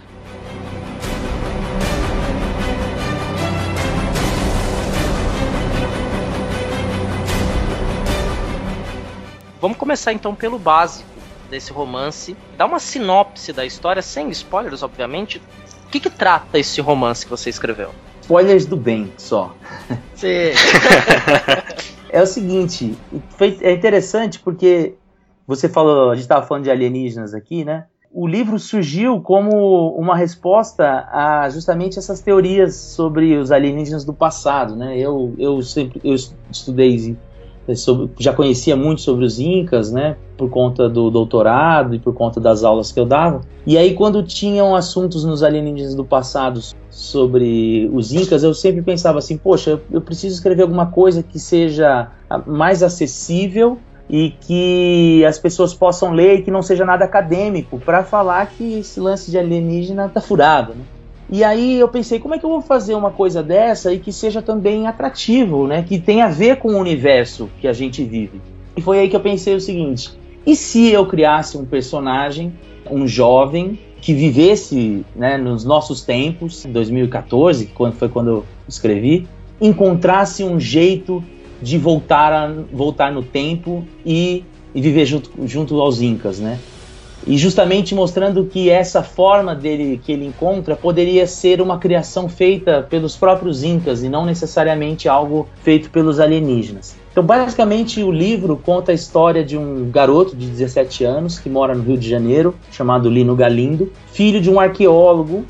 [9.66, 11.10] Vamos começar então pelo básico
[11.50, 12.36] desse romance.
[12.56, 15.42] Dá uma sinopse da história, sem spoilers, obviamente.
[15.86, 17.92] O que, que trata esse romance que você escreveu?
[18.22, 19.56] Spoilers do bem, só.
[20.14, 20.52] Sim.
[22.10, 22.98] é o seguinte,
[23.62, 24.96] é interessante porque
[25.48, 27.86] você falou, a gente estava falando de alienígenas aqui, né?
[28.12, 34.76] O livro surgiu como uma resposta a justamente essas teorias sobre os alienígenas do passado,
[34.76, 34.98] né?
[34.98, 36.16] Eu, eu sempre eu
[36.50, 37.18] estudei
[37.76, 40.16] sobre, já conhecia muito sobre os incas, né?
[40.38, 43.42] Por conta do doutorado e por conta das aulas que eu dava.
[43.68, 49.20] E aí quando tinham assuntos nos alienígenas do passado sobre os incas, eu sempre pensava
[49.20, 52.12] assim, poxa, eu, eu preciso escrever alguma coisa que seja
[52.48, 53.78] mais acessível
[54.10, 58.80] e que as pessoas possam ler e que não seja nada acadêmico para falar que
[58.80, 60.84] esse lance de alienígena tá furado, né?
[61.30, 64.14] E aí eu pensei, como é que eu vou fazer uma coisa dessa e que
[64.14, 65.82] seja também atrativo, né?
[65.82, 68.40] Que tenha a ver com o universo que a gente vive.
[68.78, 70.12] E foi aí que eu pensei o seguinte:
[70.46, 72.54] e se eu criasse um personagem,
[72.90, 79.28] um jovem que vivesse, né, nos nossos tempos, em 2014, quando foi quando eu escrevi,
[79.60, 81.24] encontrasse um jeito
[81.66, 86.60] de voltar, a, voltar no tempo e, e viver junto, junto aos Incas, né?
[87.26, 92.86] E justamente mostrando que essa forma dele que ele encontra poderia ser uma criação feita
[92.88, 96.96] pelos próprios Incas e não necessariamente algo feito pelos alienígenas.
[97.12, 101.74] Então, basicamente, o livro conta a história de um garoto de 17 anos que mora
[101.74, 105.46] no Rio de Janeiro, chamado Lino Galindo, filho de um arqueólogo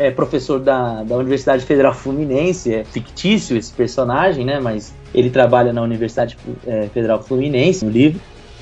[0.00, 4.58] é professor da, da Universidade Federal Fluminense, é fictício esse personagem, né?
[4.58, 6.36] Mas ele trabalha na Universidade
[6.66, 8.20] é, Federal Fluminense, no livro.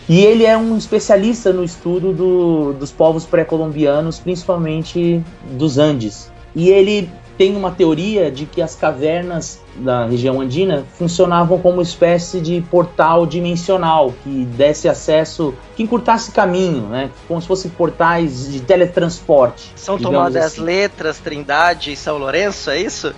[0.09, 5.23] E ele é um especialista no estudo do, dos povos pré-colombianos, principalmente
[5.53, 6.33] dos Andes.
[6.57, 11.83] E ele tem uma teoria de que as cavernas da região andina funcionavam como uma
[11.83, 17.11] espécie de portal dimensional que desse acesso, que encurtasse caminho, né?
[17.29, 19.73] Como se fossem portais de teletransporte.
[19.77, 20.61] São tomadas assim.
[20.61, 23.15] as letras Trindade e São Lourenço, é isso?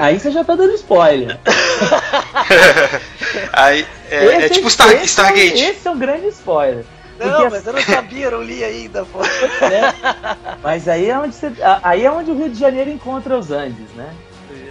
[0.00, 1.38] Aí você já tá dando spoiler.
[3.52, 5.64] Aí, é, é tipo Star, esse Stargate.
[5.64, 6.84] É, esse é um grande spoiler.
[7.18, 9.20] Não, Porque, mas eu não sabia, eu não li ainda, pô.
[9.22, 9.94] É,
[10.62, 11.50] mas aí é, onde você,
[11.82, 14.12] aí é onde o Rio de Janeiro encontra os Andes, né?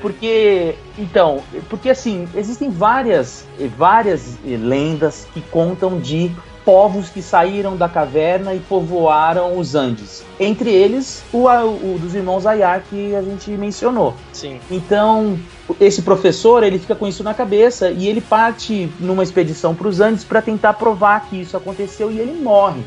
[0.01, 6.31] Porque, então, porque assim, existem várias, várias lendas que contam de
[6.65, 10.25] povos que saíram da caverna e povoaram os Andes.
[10.39, 14.15] Entre eles, o, o dos irmãos Ayar que a gente mencionou.
[14.33, 14.59] Sim.
[14.69, 15.37] Então,
[15.79, 19.99] esse professor, ele fica com isso na cabeça e ele parte numa expedição para os
[20.01, 22.83] Andes para tentar provar que isso aconteceu e ele morre.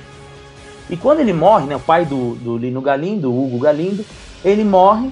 [0.90, 4.04] E quando ele morre, né, o pai do, do Lino Galindo, Hugo Galindo,
[4.44, 5.10] ele morre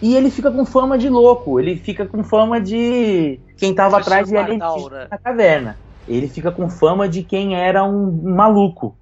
[0.00, 4.28] e ele fica com fama de louco, ele fica com fama de quem estava atrás
[4.28, 5.76] de alienígena na caverna.
[6.08, 8.96] Ele fica com fama de quem era um, maluco.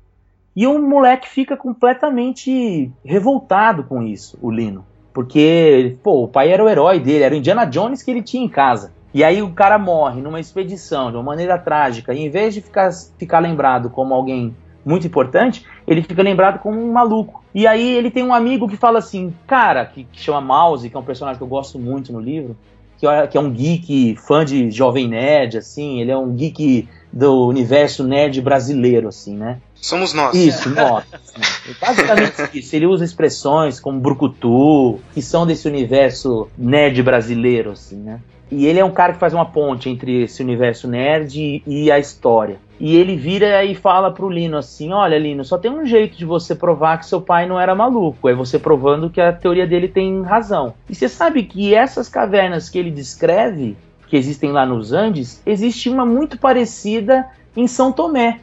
[0.54, 4.84] E o moleque fica completamente revoltado com isso, o Lino.
[5.12, 8.44] Porque, pô, o pai era o herói dele, era o Indiana Jones que ele tinha
[8.44, 8.92] em casa.
[9.14, 12.60] E aí o cara morre numa expedição de uma maneira trágica, e em vez de
[12.60, 14.54] ficar, ficar lembrado como alguém
[14.84, 17.42] muito importante, ele fica lembrado como um maluco.
[17.54, 20.96] E aí ele tem um amigo que fala assim, cara, que, que chama Mouse, que
[20.96, 22.56] é um personagem que eu gosto muito no livro,
[22.98, 27.46] que é, é um geek fã de Jovem Nerd, assim, ele é um geek do
[27.46, 29.58] universo nerd brasileiro, assim, né?
[29.74, 30.34] Somos nós.
[30.34, 31.04] Isso, nós.
[31.12, 31.74] Assim.
[31.80, 32.74] Basicamente isso.
[32.76, 38.20] Ele usa expressões como brucutu, que são desse universo nerd brasileiro, assim, né?
[38.50, 41.98] E ele é um cara que faz uma ponte entre esse universo nerd e a
[41.98, 42.58] história.
[42.78, 46.24] E ele vira e fala pro Lino assim: Olha, Lino, só tem um jeito de
[46.24, 48.28] você provar que seu pai não era maluco.
[48.28, 50.74] É você provando que a teoria dele tem razão.
[50.88, 53.76] E você sabe que essas cavernas que ele descreve,
[54.08, 58.40] que existem lá nos Andes, existe uma muito parecida em São Tomé.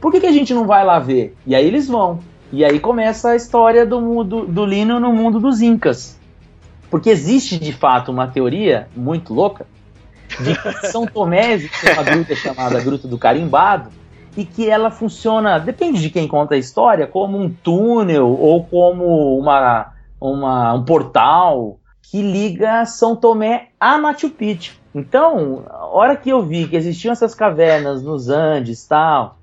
[0.00, 1.34] Por que, que a gente não vai lá ver?
[1.46, 2.18] E aí eles vão.
[2.52, 6.18] E aí começa a história do, do, do Lino no mundo dos Incas.
[6.90, 9.66] Porque existe de fato uma teoria muito louca
[10.40, 13.90] de que São Tomé existe uma gruta chamada Gruta do Carimbado
[14.36, 19.38] e que ela funciona, depende de quem conta a história, como um túnel ou como
[19.38, 24.74] uma, uma, um portal que liga São Tomé a Machu Picchu.
[24.94, 29.36] Então, a hora que eu vi que existiam essas cavernas nos Andes tal,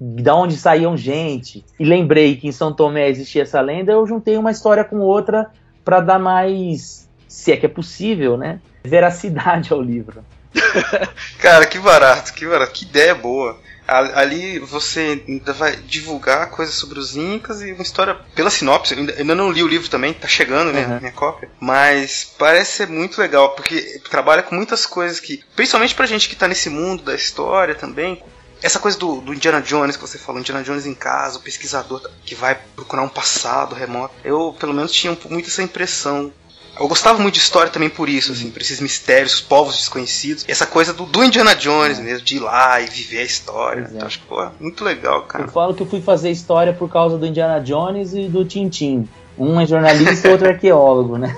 [0.00, 4.36] da onde saíam gente, e lembrei que em São Tomé existia essa lenda, eu juntei
[4.36, 5.50] uma história com outra
[5.84, 10.24] para dar mais, se é que é possível, né, veracidade ao livro.
[11.40, 13.58] Cara, que barato, que barato, que ideia boa.
[13.86, 18.94] Ali você ainda vai divulgar coisas sobre os Incas e uma história pela sinopse.
[18.94, 20.86] Ainda, não li o livro também, tá chegando, né?
[20.86, 21.00] Uhum.
[21.00, 21.50] Minha cópia.
[21.60, 26.36] Mas parece ser muito legal, porque trabalha com muitas coisas que, principalmente pra gente que
[26.36, 28.22] tá nesse mundo da história também,
[28.62, 32.10] essa coisa do, do, Indiana Jones que você falou, Indiana Jones em casa, o pesquisador
[32.24, 34.14] que vai procurar um passado remoto.
[34.24, 36.32] Eu, pelo menos, tinha muito essa impressão.
[36.78, 40.44] Eu gostava muito de história também por isso, assim, por esses mistérios, os povos desconhecidos.
[40.46, 42.02] E essa coisa do, do Indiana Jones é.
[42.02, 43.90] mesmo, de ir lá e viver a história.
[43.90, 45.44] Então, acho que, pô, muito legal, cara.
[45.44, 49.08] Eu falo que eu fui fazer história por causa do Indiana Jones e do Tintin.
[49.36, 51.36] Um é jornalista e outro é arqueólogo, né?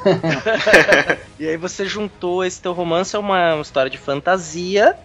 [1.41, 4.97] e aí você juntou esse teu romance a uma, uma história de fantasia,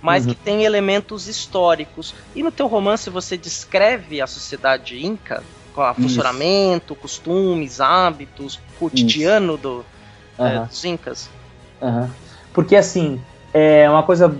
[0.00, 0.30] mas uhum.
[0.30, 2.14] que tem elementos históricos.
[2.34, 5.42] E no teu romance você descreve a sociedade inca?
[5.74, 9.84] Com funcionamento, costumes, hábitos, cotidiano do,
[10.38, 10.46] uhum.
[10.46, 11.30] é, dos incas?
[11.80, 12.08] Uhum.
[12.52, 13.20] Porque assim,
[13.54, 14.34] é uma coisa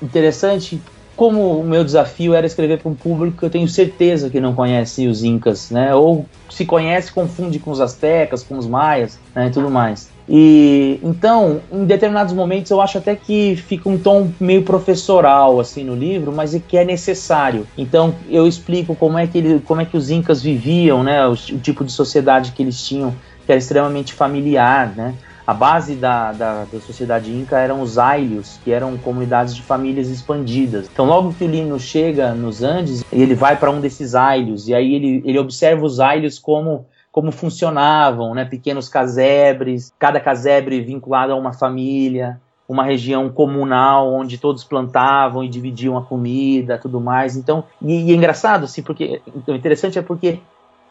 [0.00, 0.80] interessante
[1.16, 4.54] como o meu desafio era escrever para um público que eu tenho certeza que não
[4.54, 5.94] conhece os incas, né?
[5.94, 9.46] Ou se conhece, confunde com os astecas, com os maias, né?
[9.46, 10.10] E tudo mais.
[10.28, 15.84] E então, em determinados momentos, eu acho até que fica um tom meio professoral assim
[15.84, 17.66] no livro, mas é que é necessário.
[17.78, 21.26] Então, eu explico como é que ele, como é que os incas viviam, né?
[21.26, 23.14] O, o tipo de sociedade que eles tinham,
[23.44, 25.14] que era extremamente familiar, né?
[25.46, 30.08] A base da, da, da, sociedade inca eram os ailos, que eram comunidades de famílias
[30.08, 30.88] expandidas.
[30.92, 34.74] Então, logo que o Lino chega nos Andes, ele vai para um desses ailos, e
[34.74, 36.84] aí ele, ele observa os ailos como
[37.16, 38.44] como funcionavam, né?
[38.44, 42.38] Pequenos casebres, cada casebre vinculado a uma família,
[42.68, 47.34] uma região comunal onde todos plantavam e dividiam a comida, tudo mais.
[47.34, 50.40] Então, e, e é engraçado, assim, porque então, interessante é porque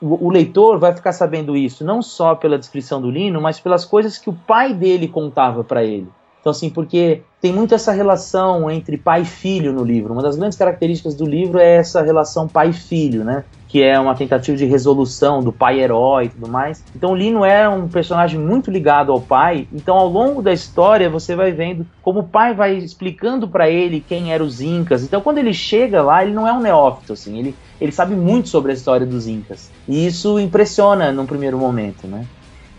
[0.01, 4.17] o, leitor vai ficar sabendo isso não só pela descrição do Lino, mas pelas coisas
[4.17, 6.07] que o pai dele contava para ele.
[6.41, 10.11] Então, assim, porque tem muito essa relação entre pai e filho no livro.
[10.11, 13.43] Uma das grandes características do livro é essa relação pai e filho, né?
[13.75, 16.81] Que é uma tentativa de resolução do pai herói e tudo mais.
[16.95, 19.67] Então, o Lino é um personagem muito ligado ao pai.
[19.73, 23.99] Então, ao longo da história, você vai vendo como o pai vai explicando para ele
[23.99, 25.03] quem eram os Incas.
[25.03, 27.37] Então, quando ele chega lá, ele não é um neófito, assim.
[27.37, 29.69] Ele, ele sabe muito sobre a história dos Incas.
[29.85, 32.25] E isso impressiona num primeiro momento, né?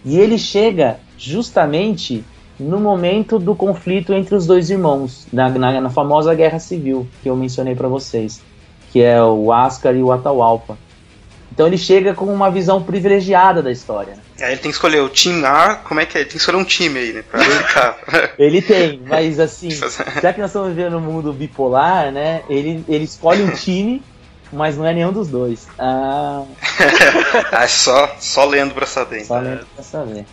[0.02, 2.24] E ele chega justamente
[2.58, 7.28] no momento do conflito entre os dois irmãos, na, na, na famosa Guerra Civil que
[7.28, 8.42] eu mencionei para vocês,
[8.90, 10.85] que é o Ascar e o Atahualpa.
[11.56, 14.12] Então ele chega com uma visão privilegiada da história.
[14.12, 14.20] Né?
[14.42, 16.20] Aí ele tem que escolher o time A, como é que é?
[16.20, 17.24] Ele tem que escolher um time aí, né?
[17.30, 17.96] Pra
[18.38, 19.70] ele tem, mas assim,
[20.20, 22.42] já que nós estamos vivendo um mundo bipolar, né?
[22.50, 24.02] Ele, ele escolhe um time
[24.52, 25.66] mas não é nenhum dos dois.
[25.76, 26.44] Ah,
[27.50, 29.24] ah só, só lendo pra saber.
[29.24, 29.50] Só então.
[29.50, 30.26] lendo pra saber.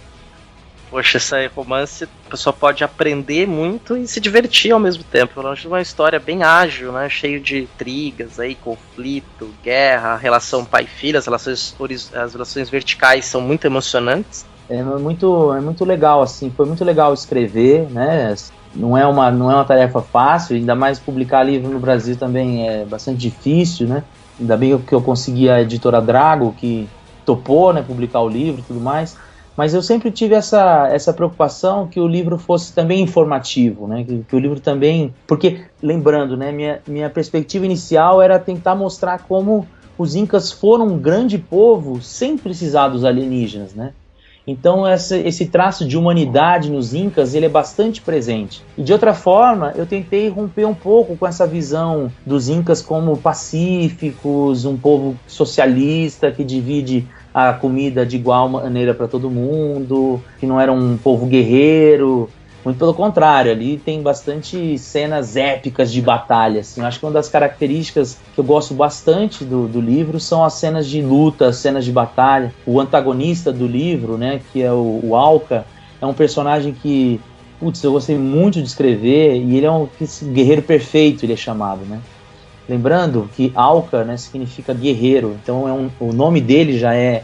[0.93, 5.41] Poxa, esse romance a pessoa pode aprender muito e se divertir ao mesmo tempo.
[5.41, 7.09] Eu acho uma história bem ágil, né?
[7.09, 11.75] Cheio de intrigas aí, conflito, guerra, relação pai-filha, as relações,
[12.13, 14.45] as relações verticais são muito emocionantes.
[14.69, 18.35] É muito, é muito legal, assim, foi muito legal escrever, né?
[18.75, 22.69] Não é, uma, não é uma tarefa fácil, ainda mais publicar livro no Brasil também
[22.69, 24.03] é bastante difícil, né?
[24.39, 26.87] Ainda bem que eu consegui a editora Drago, que
[27.25, 29.17] topou né, publicar o livro e tudo mais
[29.55, 34.03] mas eu sempre tive essa, essa preocupação que o livro fosse também informativo, né?
[34.03, 36.51] Que, que, o livro também, porque lembrando, né?
[36.51, 39.67] Minha, minha perspectiva inicial era tentar mostrar como
[39.97, 43.93] os incas foram um grande povo sem precisar dos alienígenas, né?
[44.45, 48.61] Então essa, esse traço de humanidade nos incas ele é bastante presente.
[48.77, 53.15] E de outra forma, eu tentei romper um pouco com essa visão dos incas como
[53.15, 60.45] pacíficos, um povo socialista que divide a comida de igual maneira para todo mundo, que
[60.45, 62.29] não era um povo guerreiro.
[62.63, 66.61] Muito pelo contrário, ali tem bastante cenas épicas de batalha.
[66.61, 66.79] Assim.
[66.79, 70.53] Eu acho que uma das características que eu gosto bastante do, do livro são as
[70.53, 72.53] cenas de luta, as cenas de batalha.
[72.65, 75.65] O antagonista do livro, né, que é o, o Alka,
[75.99, 77.19] é um personagem que,
[77.59, 79.89] putz, eu gostei muito de escrever e ele é um
[80.31, 81.99] guerreiro perfeito, ele é chamado, né?
[82.67, 87.23] Lembrando que Alka né, significa guerreiro, então é um, o nome dele já é,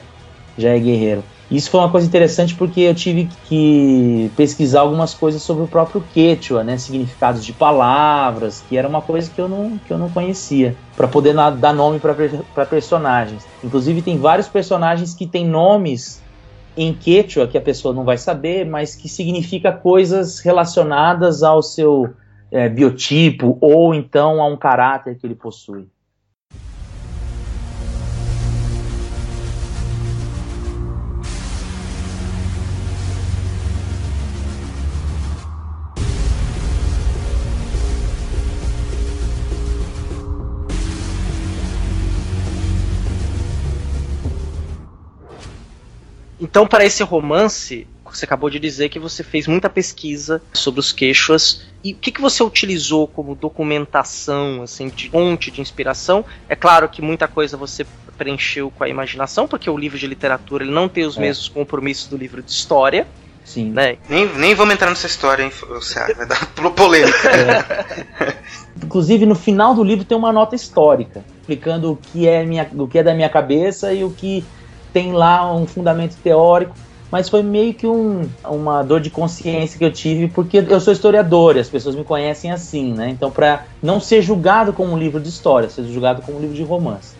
[0.58, 1.24] já é guerreiro.
[1.50, 6.04] Isso foi uma coisa interessante porque eu tive que pesquisar algumas coisas sobre o próprio
[6.14, 10.10] Quechua, né, significados de palavras, que era uma coisa que eu não, que eu não
[10.10, 13.48] conhecia, para poder dar nome para personagens.
[13.64, 16.22] Inclusive, tem vários personagens que têm nomes
[16.78, 22.14] em Quechua que a pessoa não vai saber, mas que significa coisas relacionadas ao seu
[22.52, 25.88] é, biotipo ou então a um caráter que ele possui.
[46.42, 47.86] Então, para esse romance,
[48.18, 52.12] você acabou de dizer que você fez muita pesquisa sobre os queixos e o que,
[52.12, 56.26] que você utilizou como documentação, assim, de fonte de inspiração?
[56.48, 57.86] É claro que muita coisa você
[58.18, 61.22] preencheu com a imaginação, porque o livro de literatura ele não tem os é.
[61.22, 63.08] mesmos compromissos do livro de história.
[63.46, 63.72] Sim.
[63.72, 63.98] Né?
[64.08, 65.52] Nem, nem vamos entrar nessa história, hein,
[66.16, 67.18] vai dar polêmica.
[68.20, 68.86] É.
[68.86, 72.88] Inclusive, no final do livro tem uma nota histórica, explicando o que é, minha, o
[72.88, 74.46] que é da minha cabeça e o que
[74.94, 76.76] tem lá um fundamento teórico
[77.12, 80.94] mas foi meio que um, uma dor de consciência que eu tive, porque eu sou
[80.94, 83.10] historiador e as pessoas me conhecem assim, né?
[83.10, 86.56] Então, para não ser julgado como um livro de história, ser julgado como um livro
[86.56, 87.16] de romance.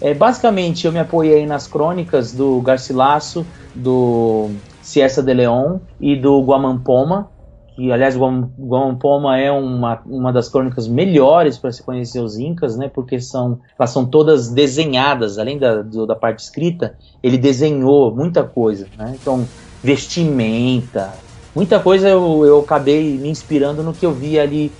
[0.00, 4.50] É, basicamente, eu me apoiei nas crônicas do Garcilaso, do
[4.82, 7.30] Ciesa de León e do Guamampoma,
[7.80, 12.90] que aliás Guamampoma é uma, uma das crônicas melhores para se conhecer os incas, né?
[12.92, 18.86] Porque são elas são todas desenhadas, além da, da parte escrita, ele desenhou muita coisa,
[18.98, 19.16] né?
[19.18, 19.46] Então
[19.82, 21.10] vestimenta,
[21.54, 24.70] muita coisa eu, eu acabei me inspirando no que eu vi ali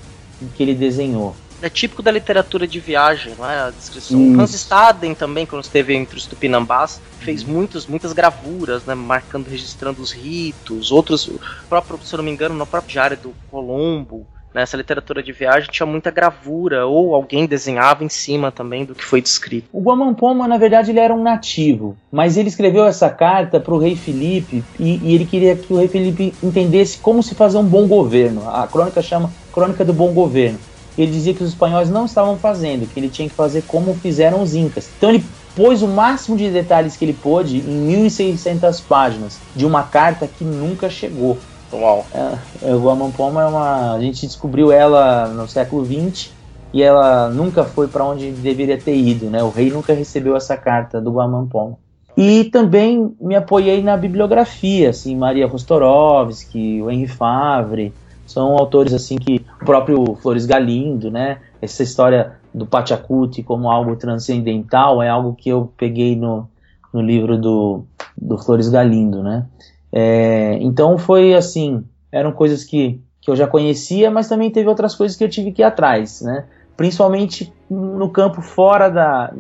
[0.55, 3.61] que ele desenhou é típico da literatura de viagem, não é?
[3.61, 4.21] A descrição.
[4.21, 4.41] Isso.
[4.41, 7.55] Hans Staden também, quando esteve entre os Tupinambás, fez uhum.
[7.55, 8.95] muitos, muitas gravuras, né?
[8.95, 10.91] Marcando, registrando os ritos.
[10.91, 11.31] Outros,
[11.69, 14.83] próprio, se eu não me engano, no próprio diário do Colombo, nessa né?
[14.83, 19.21] literatura de viagem tinha muita gravura, ou alguém desenhava em cima também do que foi
[19.21, 19.69] descrito.
[19.73, 23.79] O Guamampoma, na verdade, ele era um nativo, mas ele escreveu essa carta para o
[23.79, 27.65] rei Felipe e, e, ele queria que o rei Felipe entendesse como se fazer um
[27.65, 28.49] bom governo.
[28.49, 30.59] A crônica chama Crônica do Bom Governo
[31.03, 34.43] ele dizia que os espanhóis não estavam fazendo, que ele tinha que fazer como fizeram
[34.43, 34.91] os incas.
[34.97, 35.25] Então ele
[35.55, 40.45] pôs o máximo de detalhes que ele pôde em 1.600 páginas de uma carta que
[40.45, 41.39] nunca chegou.
[41.73, 42.05] Uau.
[42.13, 43.95] É, o Guamampoma é uma.
[43.95, 46.31] A gente descobriu ela no século XX
[46.73, 49.43] e ela nunca foi para onde deveria ter ido, né?
[49.43, 51.79] O rei nunca recebeu essa carta do Guamampoma.
[52.17, 57.93] E também me apoiei na bibliografia, assim, Maria Rostorovsky, o Henri Favre,
[58.31, 61.39] são autores assim que o próprio Flores Galindo, né?
[61.61, 66.49] Essa história do Pachacuti como algo transcendental é algo que eu peguei no,
[66.93, 67.85] no livro do,
[68.17, 69.47] do Flores Galindo, né?
[69.93, 74.95] É, então foi assim, eram coisas que, que eu já conhecia, mas também teve outras
[74.95, 76.45] coisas que eu tive que ir atrás, né?
[76.77, 79.33] Principalmente no campo fora da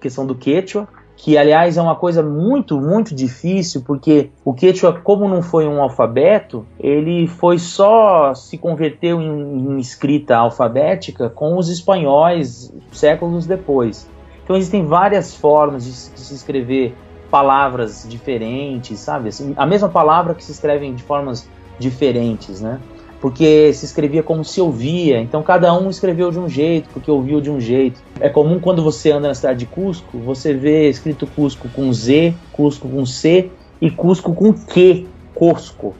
[0.00, 0.86] questão do Quechua,
[1.16, 5.80] que aliás é uma coisa muito, muito difícil, porque o Quechua, como não foi um
[5.80, 14.08] alfabeto, ele foi só se converteu em, em escrita alfabética com os espanhóis séculos depois.
[14.44, 16.94] Então existem várias formas de, de se escrever
[17.30, 19.30] palavras diferentes, sabe?
[19.30, 21.48] Assim, a mesma palavra que se escrevem de formas
[21.78, 22.78] diferentes, né?
[23.20, 27.40] Porque se escrevia como se ouvia, então cada um escreveu de um jeito, porque ouviu
[27.40, 28.00] de um jeito.
[28.20, 32.34] É comum quando você anda na cidade de Cusco, você vê escrito Cusco com Z,
[32.52, 35.94] Cusco com C e Cusco com Q, Cusco.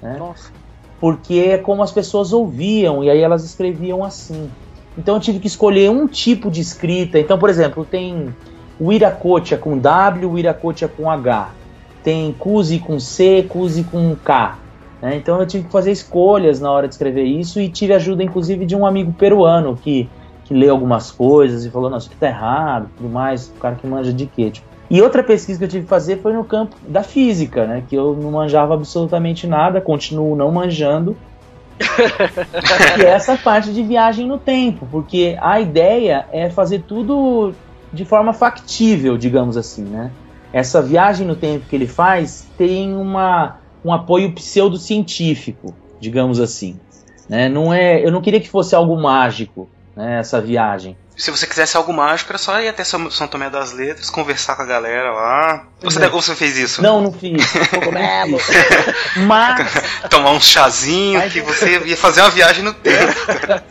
[0.00, 0.16] Né?
[0.18, 0.50] Nossa.
[1.00, 4.48] Porque é como as pessoas ouviam e aí elas escreviam assim.
[4.96, 7.18] Então eu tive que escolher um tipo de escrita.
[7.18, 8.32] Então, por exemplo, tem
[8.78, 11.50] o Iracocha com W, o Iracocha com H.
[12.04, 14.58] Tem Cusi com C, Cusi com K.
[15.02, 15.16] Né?
[15.16, 18.64] Então eu tive que fazer escolhas na hora de escrever isso e tive ajuda, inclusive,
[18.64, 20.08] de um amigo peruano que,
[20.44, 23.74] que leu algumas coisas e falou: não, isso aqui tá errado, tudo mais, o cara
[23.74, 24.52] que manja de quê?
[24.52, 24.70] Tipo.
[24.88, 27.82] E outra pesquisa que eu tive que fazer foi no campo da física, né?
[27.88, 31.16] Que eu não manjava absolutamente nada, continuo não manjando.
[33.00, 37.54] e é essa parte de viagem no tempo, porque a ideia é fazer tudo
[37.92, 40.12] de forma factível, digamos assim, né?
[40.52, 46.78] Essa viagem no tempo que ele faz tem uma um apoio pseudocientífico, digamos assim.
[47.28, 47.48] Né?
[47.48, 50.96] Não é, eu não queria que fosse algo mágico, né, essa viagem.
[51.16, 54.62] Se você quisesse algo mágico, era só ir até São, Tomé das Letras, conversar com
[54.62, 55.66] a galera lá.
[55.82, 56.82] Você, deve, você fez isso?
[56.82, 57.42] Não, não fiz.
[59.26, 59.74] Mas.
[60.08, 61.32] Tomar um chazinho, Mas...
[61.32, 63.12] que você ia fazer uma viagem no tempo.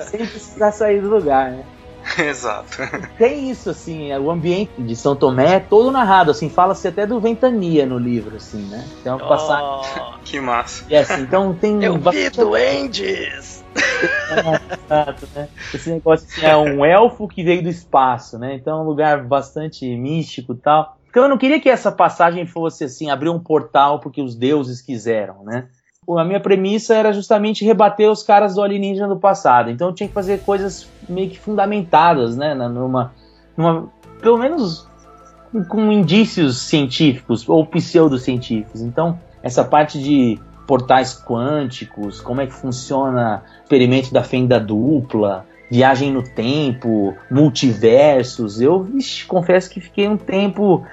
[0.09, 1.63] Sem precisar sair do lugar, né?
[2.17, 2.77] Exato.
[3.17, 7.05] Tem isso, assim, é, o ambiente de São Tomé é todo narrado, assim, fala-se até
[7.05, 8.85] do Ventania no livro, assim, né?
[8.99, 10.19] Então, oh, passar...
[10.23, 10.85] Que massa.
[10.89, 11.83] E assim, então tem...
[11.83, 13.61] Eu vi duendes!
[14.85, 15.47] Exato, né?
[15.73, 18.55] Esse negócio assim, é um elfo que veio do espaço, né?
[18.55, 20.97] Então é um lugar bastante místico e tal.
[21.09, 24.81] Então eu não queria que essa passagem fosse assim, abrir um portal porque os deuses
[24.81, 25.67] quiseram, né?
[26.09, 29.69] A minha premissa era justamente rebater os caras do alienígena do passado.
[29.69, 32.55] Então eu tinha que fazer coisas meio que fundamentadas, né?
[32.55, 33.13] Numa,
[33.55, 33.87] numa
[34.19, 34.87] pelo menos
[35.67, 38.81] com indícios científicos ou pseudocientíficos.
[38.81, 45.45] Então, essa parte de portais quânticos, como é que funciona o experimento da fenda dupla,
[45.69, 48.59] viagem no tempo, multiversos.
[48.59, 50.83] Eu vixe, confesso que fiquei um tempo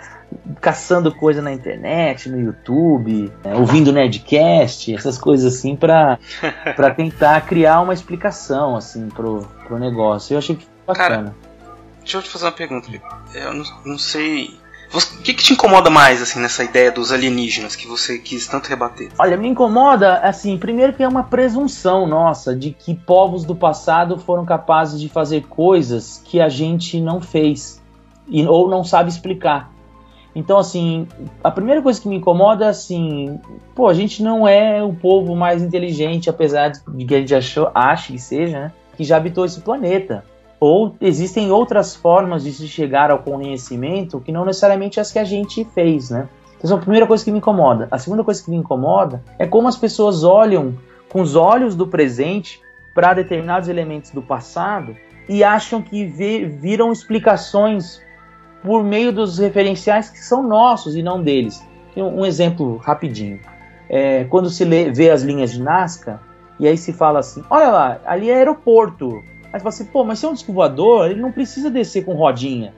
[0.60, 6.18] caçando coisa na internet, no YouTube, é, ouvindo Nerdcast, essas coisas assim, para
[6.96, 10.34] tentar criar uma explicação assim pro, pro negócio.
[10.34, 11.16] Eu achei que bacana.
[11.16, 11.34] Cara,
[12.00, 12.88] deixa eu te fazer uma pergunta.
[13.34, 14.58] Eu não, não sei
[14.92, 18.68] o que, que, te incomoda mais, assim, nessa ideia dos alienígenas que você quis tanto
[18.68, 19.10] rebater?
[19.18, 24.16] Olha, me incomoda, assim, primeiro que é uma presunção nossa de que povos do passado
[24.16, 27.82] foram capazes de fazer coisas que a gente não fez
[28.26, 29.70] e, ou não sabe explicar.
[30.34, 31.06] Então, assim,
[31.42, 33.40] a primeira coisa que me incomoda é assim,
[33.74, 37.70] pô, a gente não é o povo mais inteligente, apesar de que a gente achou,
[38.06, 38.72] que seja, né?
[38.96, 40.24] Que já habitou esse planeta.
[40.60, 45.24] Ou existem outras formas de se chegar ao conhecimento que não necessariamente as que a
[45.24, 46.28] gente fez, né?
[46.58, 47.88] Então, é a primeira coisa que me incomoda.
[47.90, 50.76] A segunda coisa que me incomoda é como as pessoas olham
[51.08, 52.60] com os olhos do presente
[52.94, 54.96] para determinados elementos do passado
[55.28, 58.00] e acham que viram explicações
[58.62, 61.62] por meio dos referenciais que são nossos e não deles.
[61.96, 63.40] Um exemplo rapidinho.
[63.88, 66.20] É, quando se lê, vê as linhas de Nazca,
[66.60, 69.22] e aí se fala assim: olha lá, ali é aeroporto.
[69.52, 72.04] Aí você fala assim, pô, mas se é um disco voador, ele não precisa descer
[72.04, 72.74] com rodinha.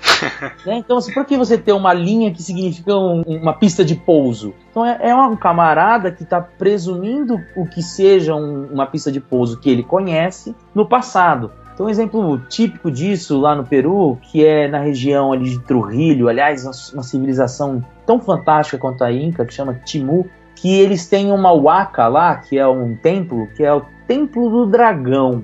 [0.66, 0.76] né?
[0.76, 4.54] Então, assim, por que você ter uma linha que significa um, uma pista de pouso?
[4.70, 9.20] Então, é, é um camarada que está presumindo o que seja um, uma pista de
[9.20, 11.52] pouso que ele conhece no passado.
[11.80, 16.28] Então, um exemplo típico disso lá no Peru, que é na região ali de Trujillo,
[16.28, 21.54] aliás, uma civilização tão fantástica quanto a Inca, que chama Timu, que eles têm uma
[21.54, 25.42] waka lá, que é um templo, que é o Templo do Dragão.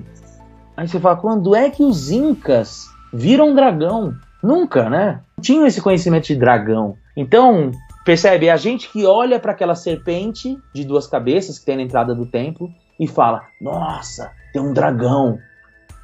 [0.75, 4.13] Aí você fala, quando é que os incas viram dragão?
[4.43, 5.21] Nunca, né?
[5.35, 6.97] Não tinham esse conhecimento de dragão.
[7.15, 7.71] Então,
[8.05, 11.81] percebe, é a gente que olha para aquela serpente de duas cabeças que tem na
[11.81, 15.39] entrada do templo e fala: "Nossa, tem um dragão".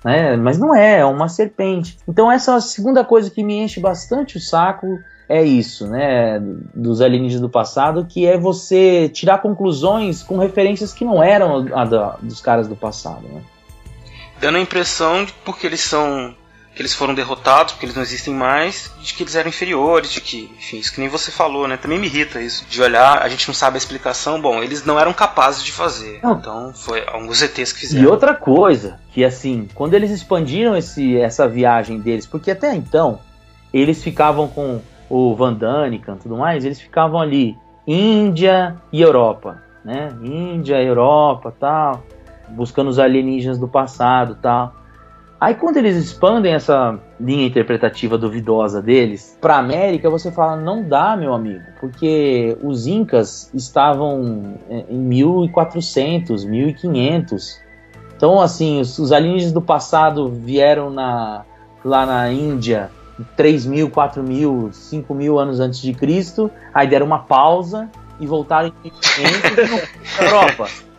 [0.04, 0.36] Né?
[0.36, 1.98] Mas não é, é uma serpente.
[2.08, 5.00] Então essa é segunda coisa que me enche bastante o saco
[5.30, 6.38] é isso, né,
[6.76, 11.86] dos alienígenas do passado, que é você tirar conclusões com referências que não eram a
[11.86, 13.42] da, dos caras do passado, né?
[14.40, 16.36] dando a impressão de porque eles são
[16.76, 20.20] que eles foram derrotados, porque eles não existem mais, de que eles eram inferiores, de
[20.20, 21.78] que, enfim, isso que nem você falou, né?
[21.78, 25.00] Também me irrita isso, de olhar, a gente não sabe a explicação, bom, eles não
[25.00, 26.20] eram capazes de fazer.
[26.24, 26.34] Não.
[26.34, 28.04] Então, foi alguns ETs que fizeram.
[28.04, 33.20] E outra coisa, que assim, quando eles expandiram esse, essa viagem deles, porque até então,
[33.72, 37.56] eles ficavam com o Van Daniken e tudo mais, eles ficavam ali,
[37.86, 40.10] Índia e Europa, né?
[40.24, 42.04] Índia, Europa, tal
[42.50, 44.76] buscando os alienígenas do passado tal.
[45.44, 51.18] Aí quando eles expandem essa linha interpretativa duvidosa deles para América, você fala não dá,
[51.18, 57.61] meu amigo, porque os incas estavam é, em 1400, 1500.
[58.15, 61.44] Então assim, os, os alienígenas do passado vieram na,
[61.84, 62.90] lá na Índia
[63.36, 68.26] 3 mil, 4 mil, 5 mil anos antes de Cristo, aí deram uma pausa e
[68.26, 70.93] voltaram em 1500 na Europa.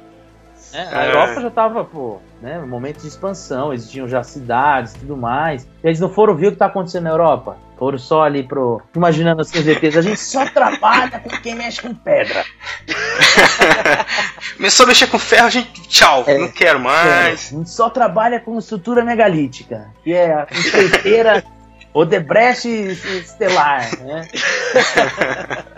[0.74, 1.08] É, a é.
[1.10, 5.62] Europa já estava, pô, né, no momento de expansão, existiam já cidades e tudo mais.
[5.62, 7.56] E eles não foram ver o que está acontecendo na Europa.
[7.78, 8.82] Foram só ali pro.
[8.94, 12.44] Imaginando os ETs, a gente só trabalha com quem mexe com pedra.
[14.56, 15.82] Começou a mexer com ferro, a gente.
[15.88, 17.06] Tchau, é, não quero mais.
[17.06, 21.44] É, a gente só trabalha com estrutura megalítica, que é a empreiteira
[21.94, 24.28] Odebrecht estelar, né?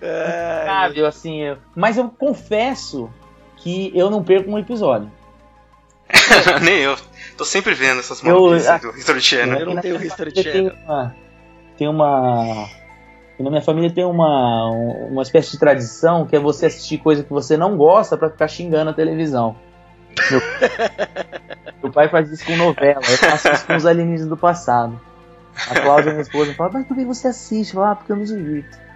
[0.00, 0.64] É,
[1.06, 3.10] assim, eu, mas eu confesso
[3.60, 5.10] que eu não perco um episódio.
[6.62, 6.96] Nem eu.
[7.36, 9.58] Tô sempre vendo essas maluquices do History Channel.
[9.60, 10.52] Eu não tenho History Channel.
[10.52, 11.14] Tem uma,
[11.76, 12.68] tem uma.
[13.38, 17.30] Na minha família tem uma, uma espécie de tradição que é você assistir coisa que
[17.30, 19.54] você não gosta para ficar xingando a televisão.
[20.30, 20.40] Meu,
[21.84, 25.00] meu pai faz isso com novela, eu faço isso com os alienígenas do passado.
[25.70, 27.74] A Cláudia, minha esposa, fala, mas por que você assiste?
[27.74, 28.87] Fala, ah, porque eu me divirto.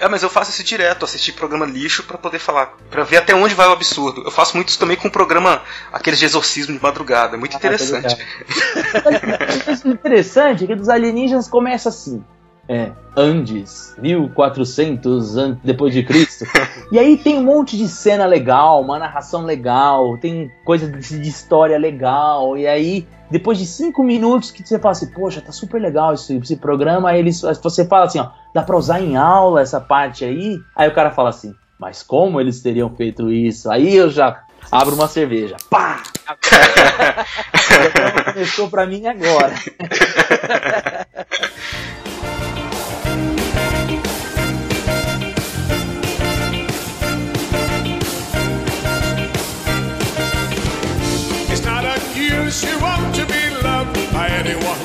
[0.00, 3.34] É, mas eu faço isso direto, assistir programa lixo para poder falar, para ver até
[3.34, 4.22] onde vai o absurdo.
[4.24, 5.62] Eu faço muito isso também com o programa,
[5.92, 8.16] aqueles de exorcismo de madrugada, é muito ah, interessante.
[8.16, 12.24] Tá interessante é que dos alienígenas começa assim.
[12.68, 15.34] É, Andes, 1400
[15.64, 16.44] depois de Cristo.
[16.92, 21.28] e aí tem um monte de cena legal, uma narração legal, tem coisa de, de
[21.28, 25.80] história legal, e aí depois de cinco minutos que você fala assim, poxa, tá super
[25.80, 29.62] legal esse, esse programa, aí eles, você fala assim, ó, dá pra usar em aula
[29.62, 30.58] essa parte aí?
[30.76, 33.70] Aí o cara fala assim, mas como eles teriam feito isso?
[33.70, 36.02] Aí eu já abro uma cerveja, pá!
[38.32, 39.54] começou pra mim agora.
[52.48, 53.84] It's not unusual.
[54.40, 54.80] anyone.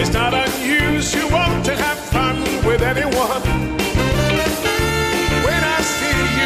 [0.00, 3.42] It's not unusual to have fun with anyone.
[6.26, 6.40] You.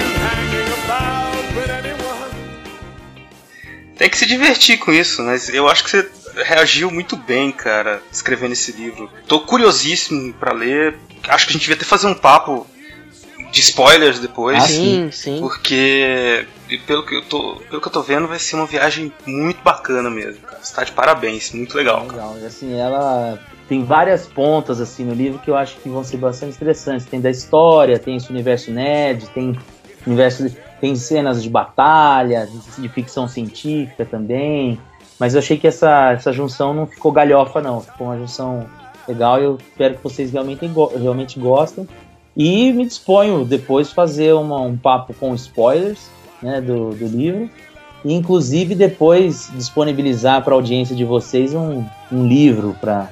[3.96, 6.06] Tem que se divertir com isso, mas eu acho que você
[6.44, 9.10] reagiu muito bem, cara, escrevendo esse livro.
[9.26, 10.98] Tô curiosíssimo para ler.
[11.28, 12.66] Acho que a gente devia até fazer um papo
[13.54, 14.62] de spoilers depois.
[14.62, 15.38] Ah, sim, sim.
[15.38, 16.44] Porque
[16.86, 20.10] pelo que eu tô, pelo que eu tô vendo, vai ser uma viagem muito bacana
[20.10, 20.58] mesmo, cara.
[20.60, 22.04] Você tá de parabéns, muito legal.
[22.04, 26.02] Legal, e assim, ela tem várias pontas assim no livro que eu acho que vão
[26.02, 27.06] ser bastante interessantes.
[27.06, 29.56] Tem da história, tem esse universo nerd, tem
[30.04, 30.50] universo
[30.80, 34.80] tem cenas de batalha, de, de ficção científica também.
[35.18, 37.80] Mas eu achei que essa, essa junção não ficou galhofa, não.
[37.80, 38.66] Ficou uma junção
[39.06, 40.66] legal e eu espero que vocês realmente,
[41.00, 41.88] realmente gostem.
[42.36, 46.10] E me disponho depois fazer uma, um papo com spoilers
[46.42, 47.48] né, do, do livro.
[48.04, 53.08] E inclusive depois disponibilizar para a audiência de vocês um, um livro para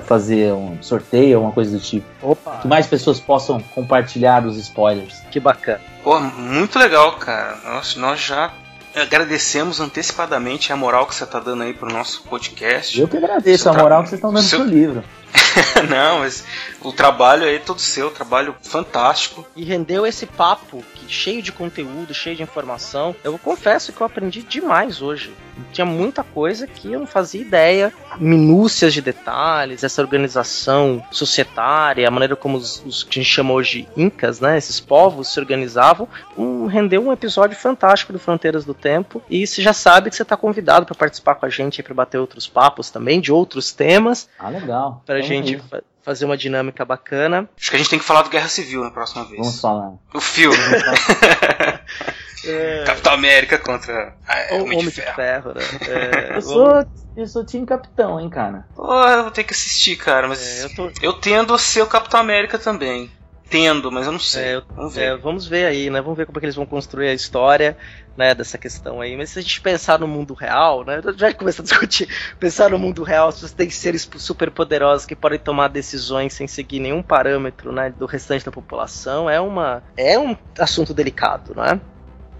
[0.00, 2.06] fazer um sorteio, alguma coisa do tipo.
[2.22, 2.58] Opa!
[2.62, 5.20] Que mais pessoas possam compartilhar os spoilers.
[5.30, 5.80] Que bacana.
[6.02, 7.56] Pô, muito legal, cara.
[7.64, 8.52] Nós, nós já
[8.94, 12.98] agradecemos antecipadamente a moral que você tá dando aí pro nosso podcast.
[12.98, 15.04] Eu que agradeço a moral que vocês estão dando seu- pro livro.
[15.88, 16.44] Não, mas
[16.80, 19.46] o trabalho aí é todo seu, trabalho fantástico.
[19.54, 23.14] E rendeu esse papo que, cheio de conteúdo, cheio de informação.
[23.22, 25.32] Eu confesso que eu aprendi demais hoje.
[25.72, 27.92] Tinha muita coisa que eu não fazia ideia.
[28.18, 33.52] Minúcias de detalhes, essa organização societária, a maneira como os, os que a gente chama
[33.52, 34.58] hoje incas, né?
[34.58, 36.08] Esses povos se organizavam.
[36.36, 39.22] Um, rendeu um episódio fantástico do Fronteiras do Tempo.
[39.30, 42.18] E você já sabe que você está convidado para participar com a gente para bater
[42.18, 45.02] outros papos também, de outros temas, Ah, legal.
[45.06, 47.48] pra gente fa- fazer uma dinâmica bacana.
[47.58, 49.38] Acho que a gente tem que falar do Guerra Civil na próxima vez.
[49.40, 49.92] Vamos falar.
[50.14, 50.56] O filme.
[52.86, 55.52] Capitão América contra a Ou Homem, de Ferro.
[55.54, 55.62] né?
[55.88, 56.86] É, Eu sou,
[57.16, 58.64] eu sou time capitão, hein, cara.
[58.74, 61.82] Pô, eu vou ter que assistir, cara, mas É, eu tô- eu tendo a ser
[61.82, 63.10] o Capitão América também.
[63.48, 64.42] Tendo, mas eu não sei.
[64.44, 65.02] É, eu- Vamos ver.
[65.04, 66.00] É, vamos ver aí, né?
[66.00, 67.76] Vamos ver como é que eles vão construir a história,
[68.16, 69.16] né, dessa questão aí.
[69.16, 71.00] Mas se a gente pensar no mundo real, né?
[71.16, 72.08] Já começa a discutir.
[72.38, 76.46] Pensar no mundo real, se você tem seres super poderosos que podem tomar decisões sem
[76.46, 81.80] seguir nenhum parâmetro, né, do restante da população, é uma é um assunto delicado, né?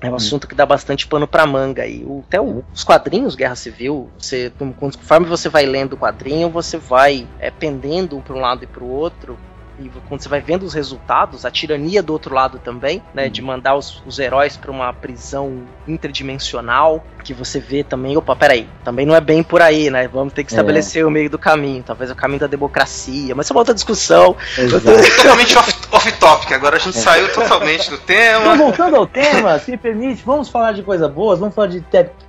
[0.00, 2.06] É um assunto que dá bastante pano pra manga aí.
[2.26, 7.50] Até os quadrinhos Guerra Civil, você, conforme você vai lendo o quadrinho, você vai é,
[7.50, 9.38] pendendo para um lado e para o outro.
[9.78, 13.28] E quando você vai vendo os resultados, a tirania do outro lado também, né?
[13.28, 18.68] De mandar os, os heróis pra uma prisão interdimensional, que você vê também, opa, peraí,
[18.84, 20.08] também não é bem por aí, né?
[20.08, 23.52] Vamos ter que estabelecer o meio do caminho, talvez o caminho da democracia, mas isso
[23.52, 24.34] é uma outra discussão.
[24.54, 25.16] Tô- Exato.
[25.16, 25.74] Totalmente off,
[26.22, 28.56] off agora a gente saiu totalmente do Então, tema.
[28.56, 31.80] voltando ao tema, se me permite, vamos falar de coisa boas, vamos falar de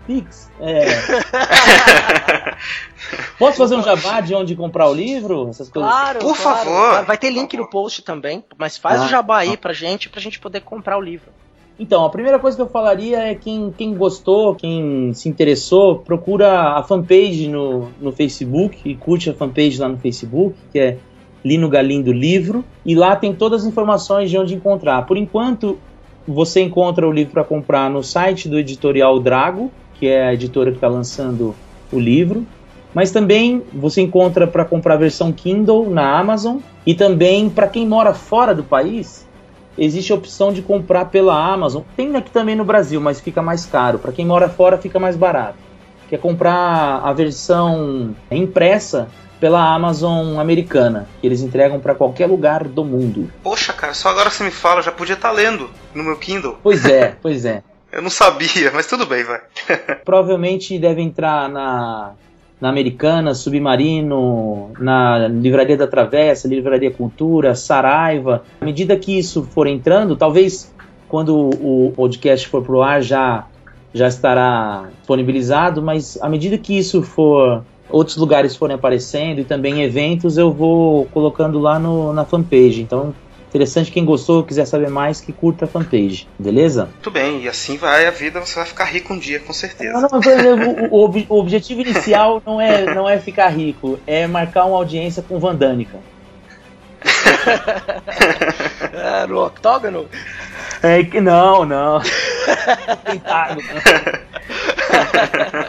[0.08, 0.50] TechPix.
[0.60, 0.86] É...
[3.38, 5.48] Posso fazer um jabá de onde comprar o livro?
[5.50, 5.92] Essas coisas?
[5.92, 6.90] Claro, Por claro, favor.
[6.90, 7.06] claro.
[7.06, 10.20] Vai ter link no post também, mas faz Ah, o jabá aí pra gente, pra
[10.20, 11.28] gente poder comprar o livro.
[11.80, 16.76] Então, a primeira coisa que eu falaria é quem, quem gostou, quem se interessou, procura
[16.76, 20.98] a fanpage no, no Facebook e curte a fanpage lá no Facebook, que é
[21.46, 25.06] Lino Galindo Livro, e lá tem todas as informações de onde encontrar.
[25.06, 25.78] Por enquanto,
[26.28, 30.72] você encontra o livro para comprar no site do Editorial Drago, que é a editora
[30.72, 31.56] que está lançando
[31.92, 32.46] o livro.
[32.94, 36.58] Mas também você encontra para comprar a versão Kindle na Amazon.
[36.86, 39.28] E também, para quem mora fora do país,
[39.78, 41.84] existe a opção de comprar pela Amazon.
[41.96, 44.00] Tem aqui também no Brasil, mas fica mais caro.
[44.00, 45.58] Para quem mora fora, fica mais barato.
[46.10, 49.10] Que é comprar a versão impressa
[49.40, 53.32] pela Amazon americana, que eles entregam para qualquer lugar do mundo.
[53.44, 56.58] Poxa, cara, só agora você me fala, já podia estar lendo no meu Kindle.
[56.64, 57.62] Pois é, pois é.
[57.92, 59.42] Eu não sabia, mas tudo bem, vai.
[60.04, 62.12] Provavelmente deve entrar na,
[62.60, 68.44] na Americana, Submarino, na Livraria da Travessa, Livraria Cultura, Saraiva.
[68.60, 70.74] À medida que isso for entrando, talvez
[71.08, 73.46] quando o podcast for pro ar já,
[73.94, 79.82] já estará disponibilizado, mas à medida que isso for outros lugares forem aparecendo e também
[79.82, 82.82] eventos, eu vou colocando lá no, na fanpage.
[82.82, 83.14] Então,
[83.50, 86.90] interessante quem gostou, quiser saber mais, que curta a fanpage, beleza?
[86.94, 89.94] Muito bem, e assim vai a vida, você vai ficar rico um dia, com certeza.
[89.94, 94.66] Não, não, o, o o objetivo inicial não é, não é ficar rico, é marcar
[94.66, 96.00] uma audiência com Vandânica.
[98.94, 100.10] É, no octógono?
[100.82, 102.02] É que não, não.
[103.06, 103.62] Tentado.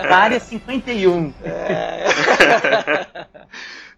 [0.09, 1.32] Na área 51.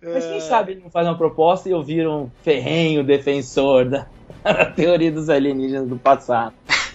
[0.02, 4.06] Mas quem sabe ele não faz uma proposta e eu viro um ferrenho defensor da,
[4.42, 6.54] da teoria dos alienígenas do passado.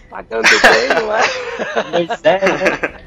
[0.09, 1.21] Pagando bem, não é?
[2.07, 2.99] Pois é, né?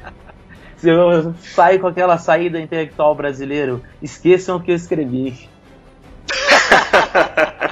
[0.77, 5.49] Se eu saio com aquela saída intelectual brasileiro, esqueçam o que eu escrevi.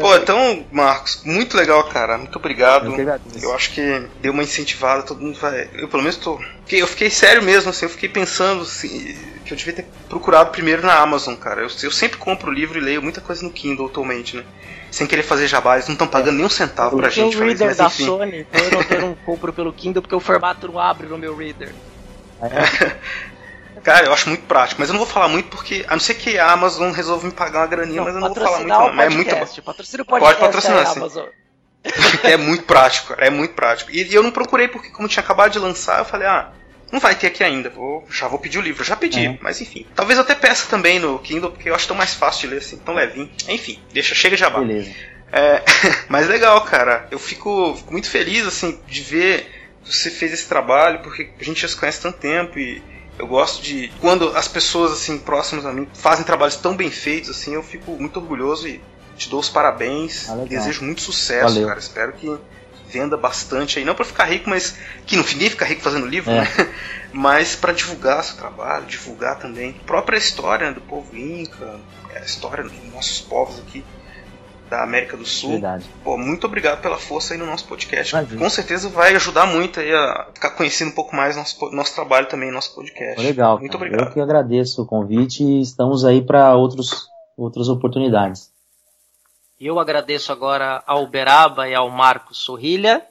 [0.00, 2.18] Pô, então, Marcos, muito legal, cara.
[2.18, 2.94] Muito obrigado.
[2.94, 3.20] Eu.
[3.42, 5.68] Eu acho que deu uma incentivada, todo mundo vai.
[5.74, 6.40] Eu pelo menos tô.
[6.70, 10.82] Eu fiquei sério mesmo, assim, eu fiquei pensando assim, que eu devia ter procurado primeiro
[10.82, 11.62] na Amazon, cara.
[11.62, 14.44] Eu, eu sempre compro livro e leio muita coisa no Kindle atualmente, né?
[14.90, 17.42] Sem querer fazer jabá, eles não estão pagando nem um centavo pra Eu gente isso,
[17.42, 18.04] reader mas da enfim.
[18.06, 21.18] Sony, então eu não, eu não compro pelo Kindle porque o formato não abre no
[21.18, 21.72] meu reader.
[23.82, 26.14] Cara, eu acho muito prático, mas eu não vou falar muito porque, a não ser
[26.14, 28.92] que a Amazon resolva me pagar uma graninha, mas eu não vou falar muito não.
[28.92, 29.62] Mas é muito podcast.
[29.62, 30.98] Patrocina o Pode podcast patrocinar, sim.
[31.00, 31.26] Amazon.
[32.22, 33.90] É muito prático, cara, é muito prático.
[33.90, 36.52] E, e eu não procurei porque, como tinha acabado de lançar, eu falei, ah,
[36.92, 38.82] não vai ter aqui ainda, vou, já vou pedir o livro.
[38.82, 39.38] Eu já pedi, É.
[39.40, 39.86] mas enfim.
[39.94, 42.58] Talvez eu até peça também no Kindle, porque eu acho tão mais fácil de ler
[42.60, 43.30] assim, tão levinho.
[43.48, 44.58] Enfim, deixa, chega de jabá.
[44.60, 44.90] Beleza.
[45.32, 45.62] É,
[46.08, 47.06] mas legal, cara.
[47.10, 49.50] Eu fico, fico muito feliz, assim, de ver
[49.84, 52.82] que você fez esse trabalho, porque a gente já se conhece há tanto tempo e
[53.20, 53.92] eu gosto de.
[54.00, 57.92] Quando as pessoas, assim, próximas a mim fazem trabalhos tão bem feitos, assim, eu fico
[57.92, 58.80] muito orgulhoso e
[59.16, 60.28] te dou os parabéns.
[60.30, 60.36] Ah.
[60.48, 61.68] Desejo muito sucesso, Valeu.
[61.68, 61.78] cara.
[61.78, 62.34] Espero que
[62.88, 63.84] venda bastante aí.
[63.84, 64.74] Não pra ficar rico, mas.
[65.06, 66.40] Que no fim ninguém fica rico fazendo livro, É.
[66.40, 66.48] né?
[67.12, 71.80] Mas pra divulgar seu trabalho, divulgar também a própria história né, do povo Inca,
[72.14, 73.84] a história dos nossos povos aqui
[74.70, 75.50] da América do Sul.
[75.50, 75.84] Verdade.
[76.04, 78.14] Pô, muito obrigado pela força aí no nosso podcast.
[78.14, 78.40] Imagina.
[78.40, 82.28] Com certeza vai ajudar muito aí a ficar conhecendo um pouco mais nosso, nosso trabalho
[82.28, 83.20] também, nosso podcast.
[83.20, 83.58] Legal.
[83.58, 83.84] Muito cara.
[83.84, 84.08] obrigado.
[84.08, 88.50] Eu que agradeço o convite e estamos aí para outros outras oportunidades.
[89.60, 93.02] Eu agradeço agora ao Beraba e ao Marcos Sorrilha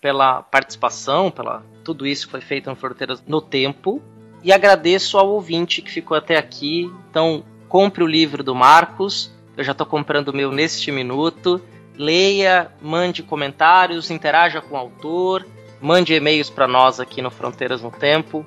[0.00, 4.02] pela participação, pela tudo isso que foi feito no Fronteiras no Tempo.
[4.42, 6.92] E agradeço ao ouvinte que ficou até aqui.
[7.08, 9.30] Então, compre o livro do Marcos.
[9.56, 11.60] Eu já estou comprando o meu neste minuto.
[11.96, 15.46] Leia, mande comentários, interaja com o autor,
[15.80, 18.46] mande e-mails para nós aqui no Fronteiras no Tempo.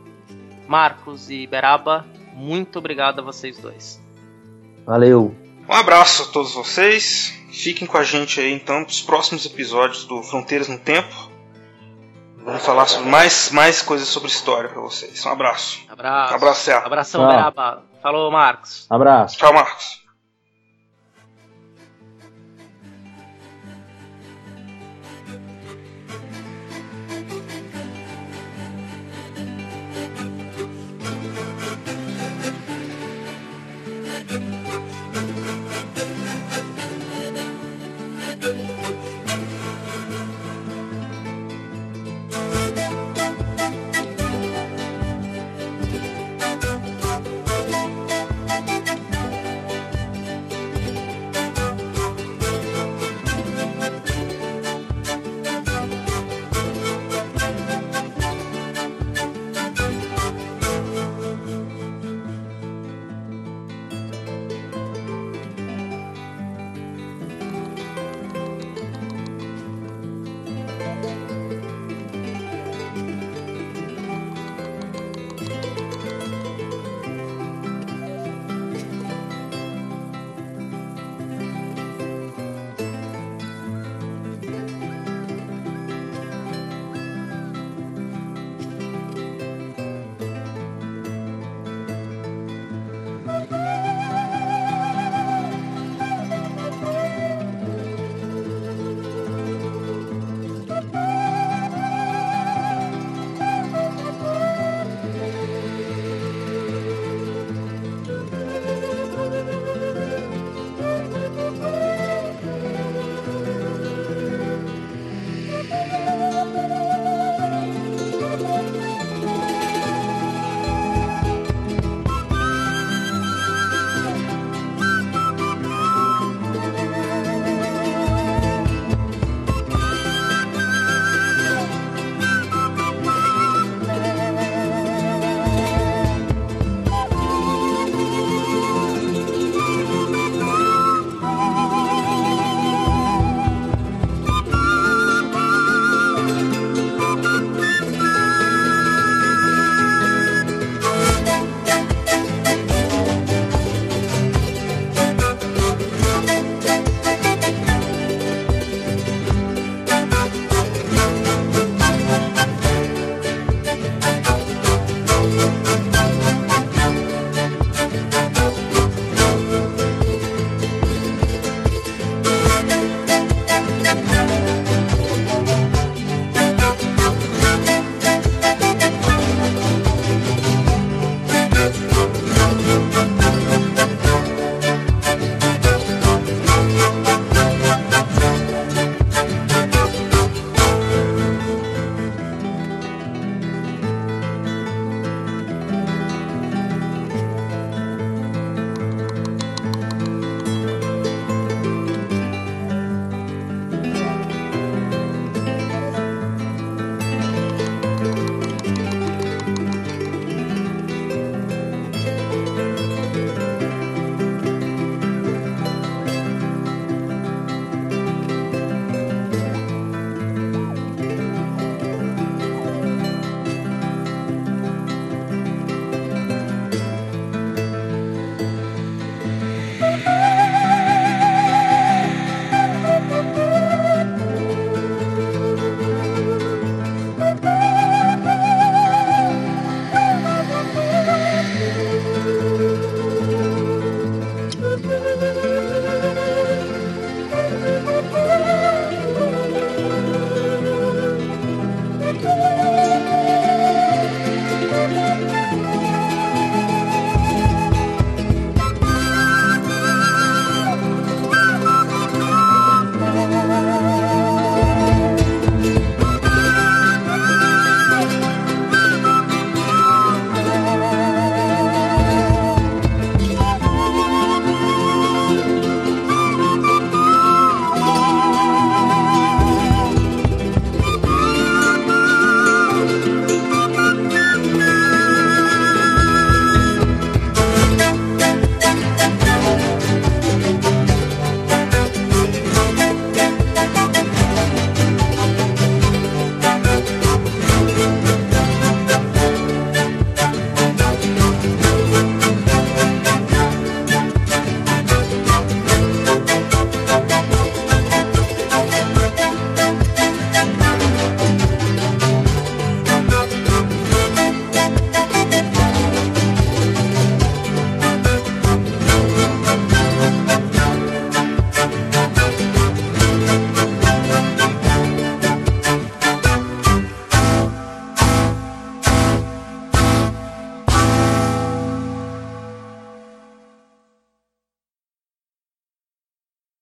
[0.67, 4.01] Marcos e Beraba, muito obrigado a vocês dois.
[4.85, 5.35] Valeu.
[5.69, 7.33] Um abraço a todos vocês.
[7.51, 11.31] Fiquem com a gente aí então para os próximos episódios do Fronteiras no Tempo.
[12.43, 15.25] Vamos falar sobre mais, mais coisas sobre história para vocês.
[15.25, 15.79] Um abraço.
[15.89, 16.33] Abraço.
[16.33, 16.77] Um abraço, Céu.
[16.85, 17.31] Abração, Tchau.
[17.31, 17.83] Beraba.
[18.03, 18.85] Falou, Marcos.
[18.87, 19.37] Abraço.
[19.37, 20.04] Tchau, Marcos.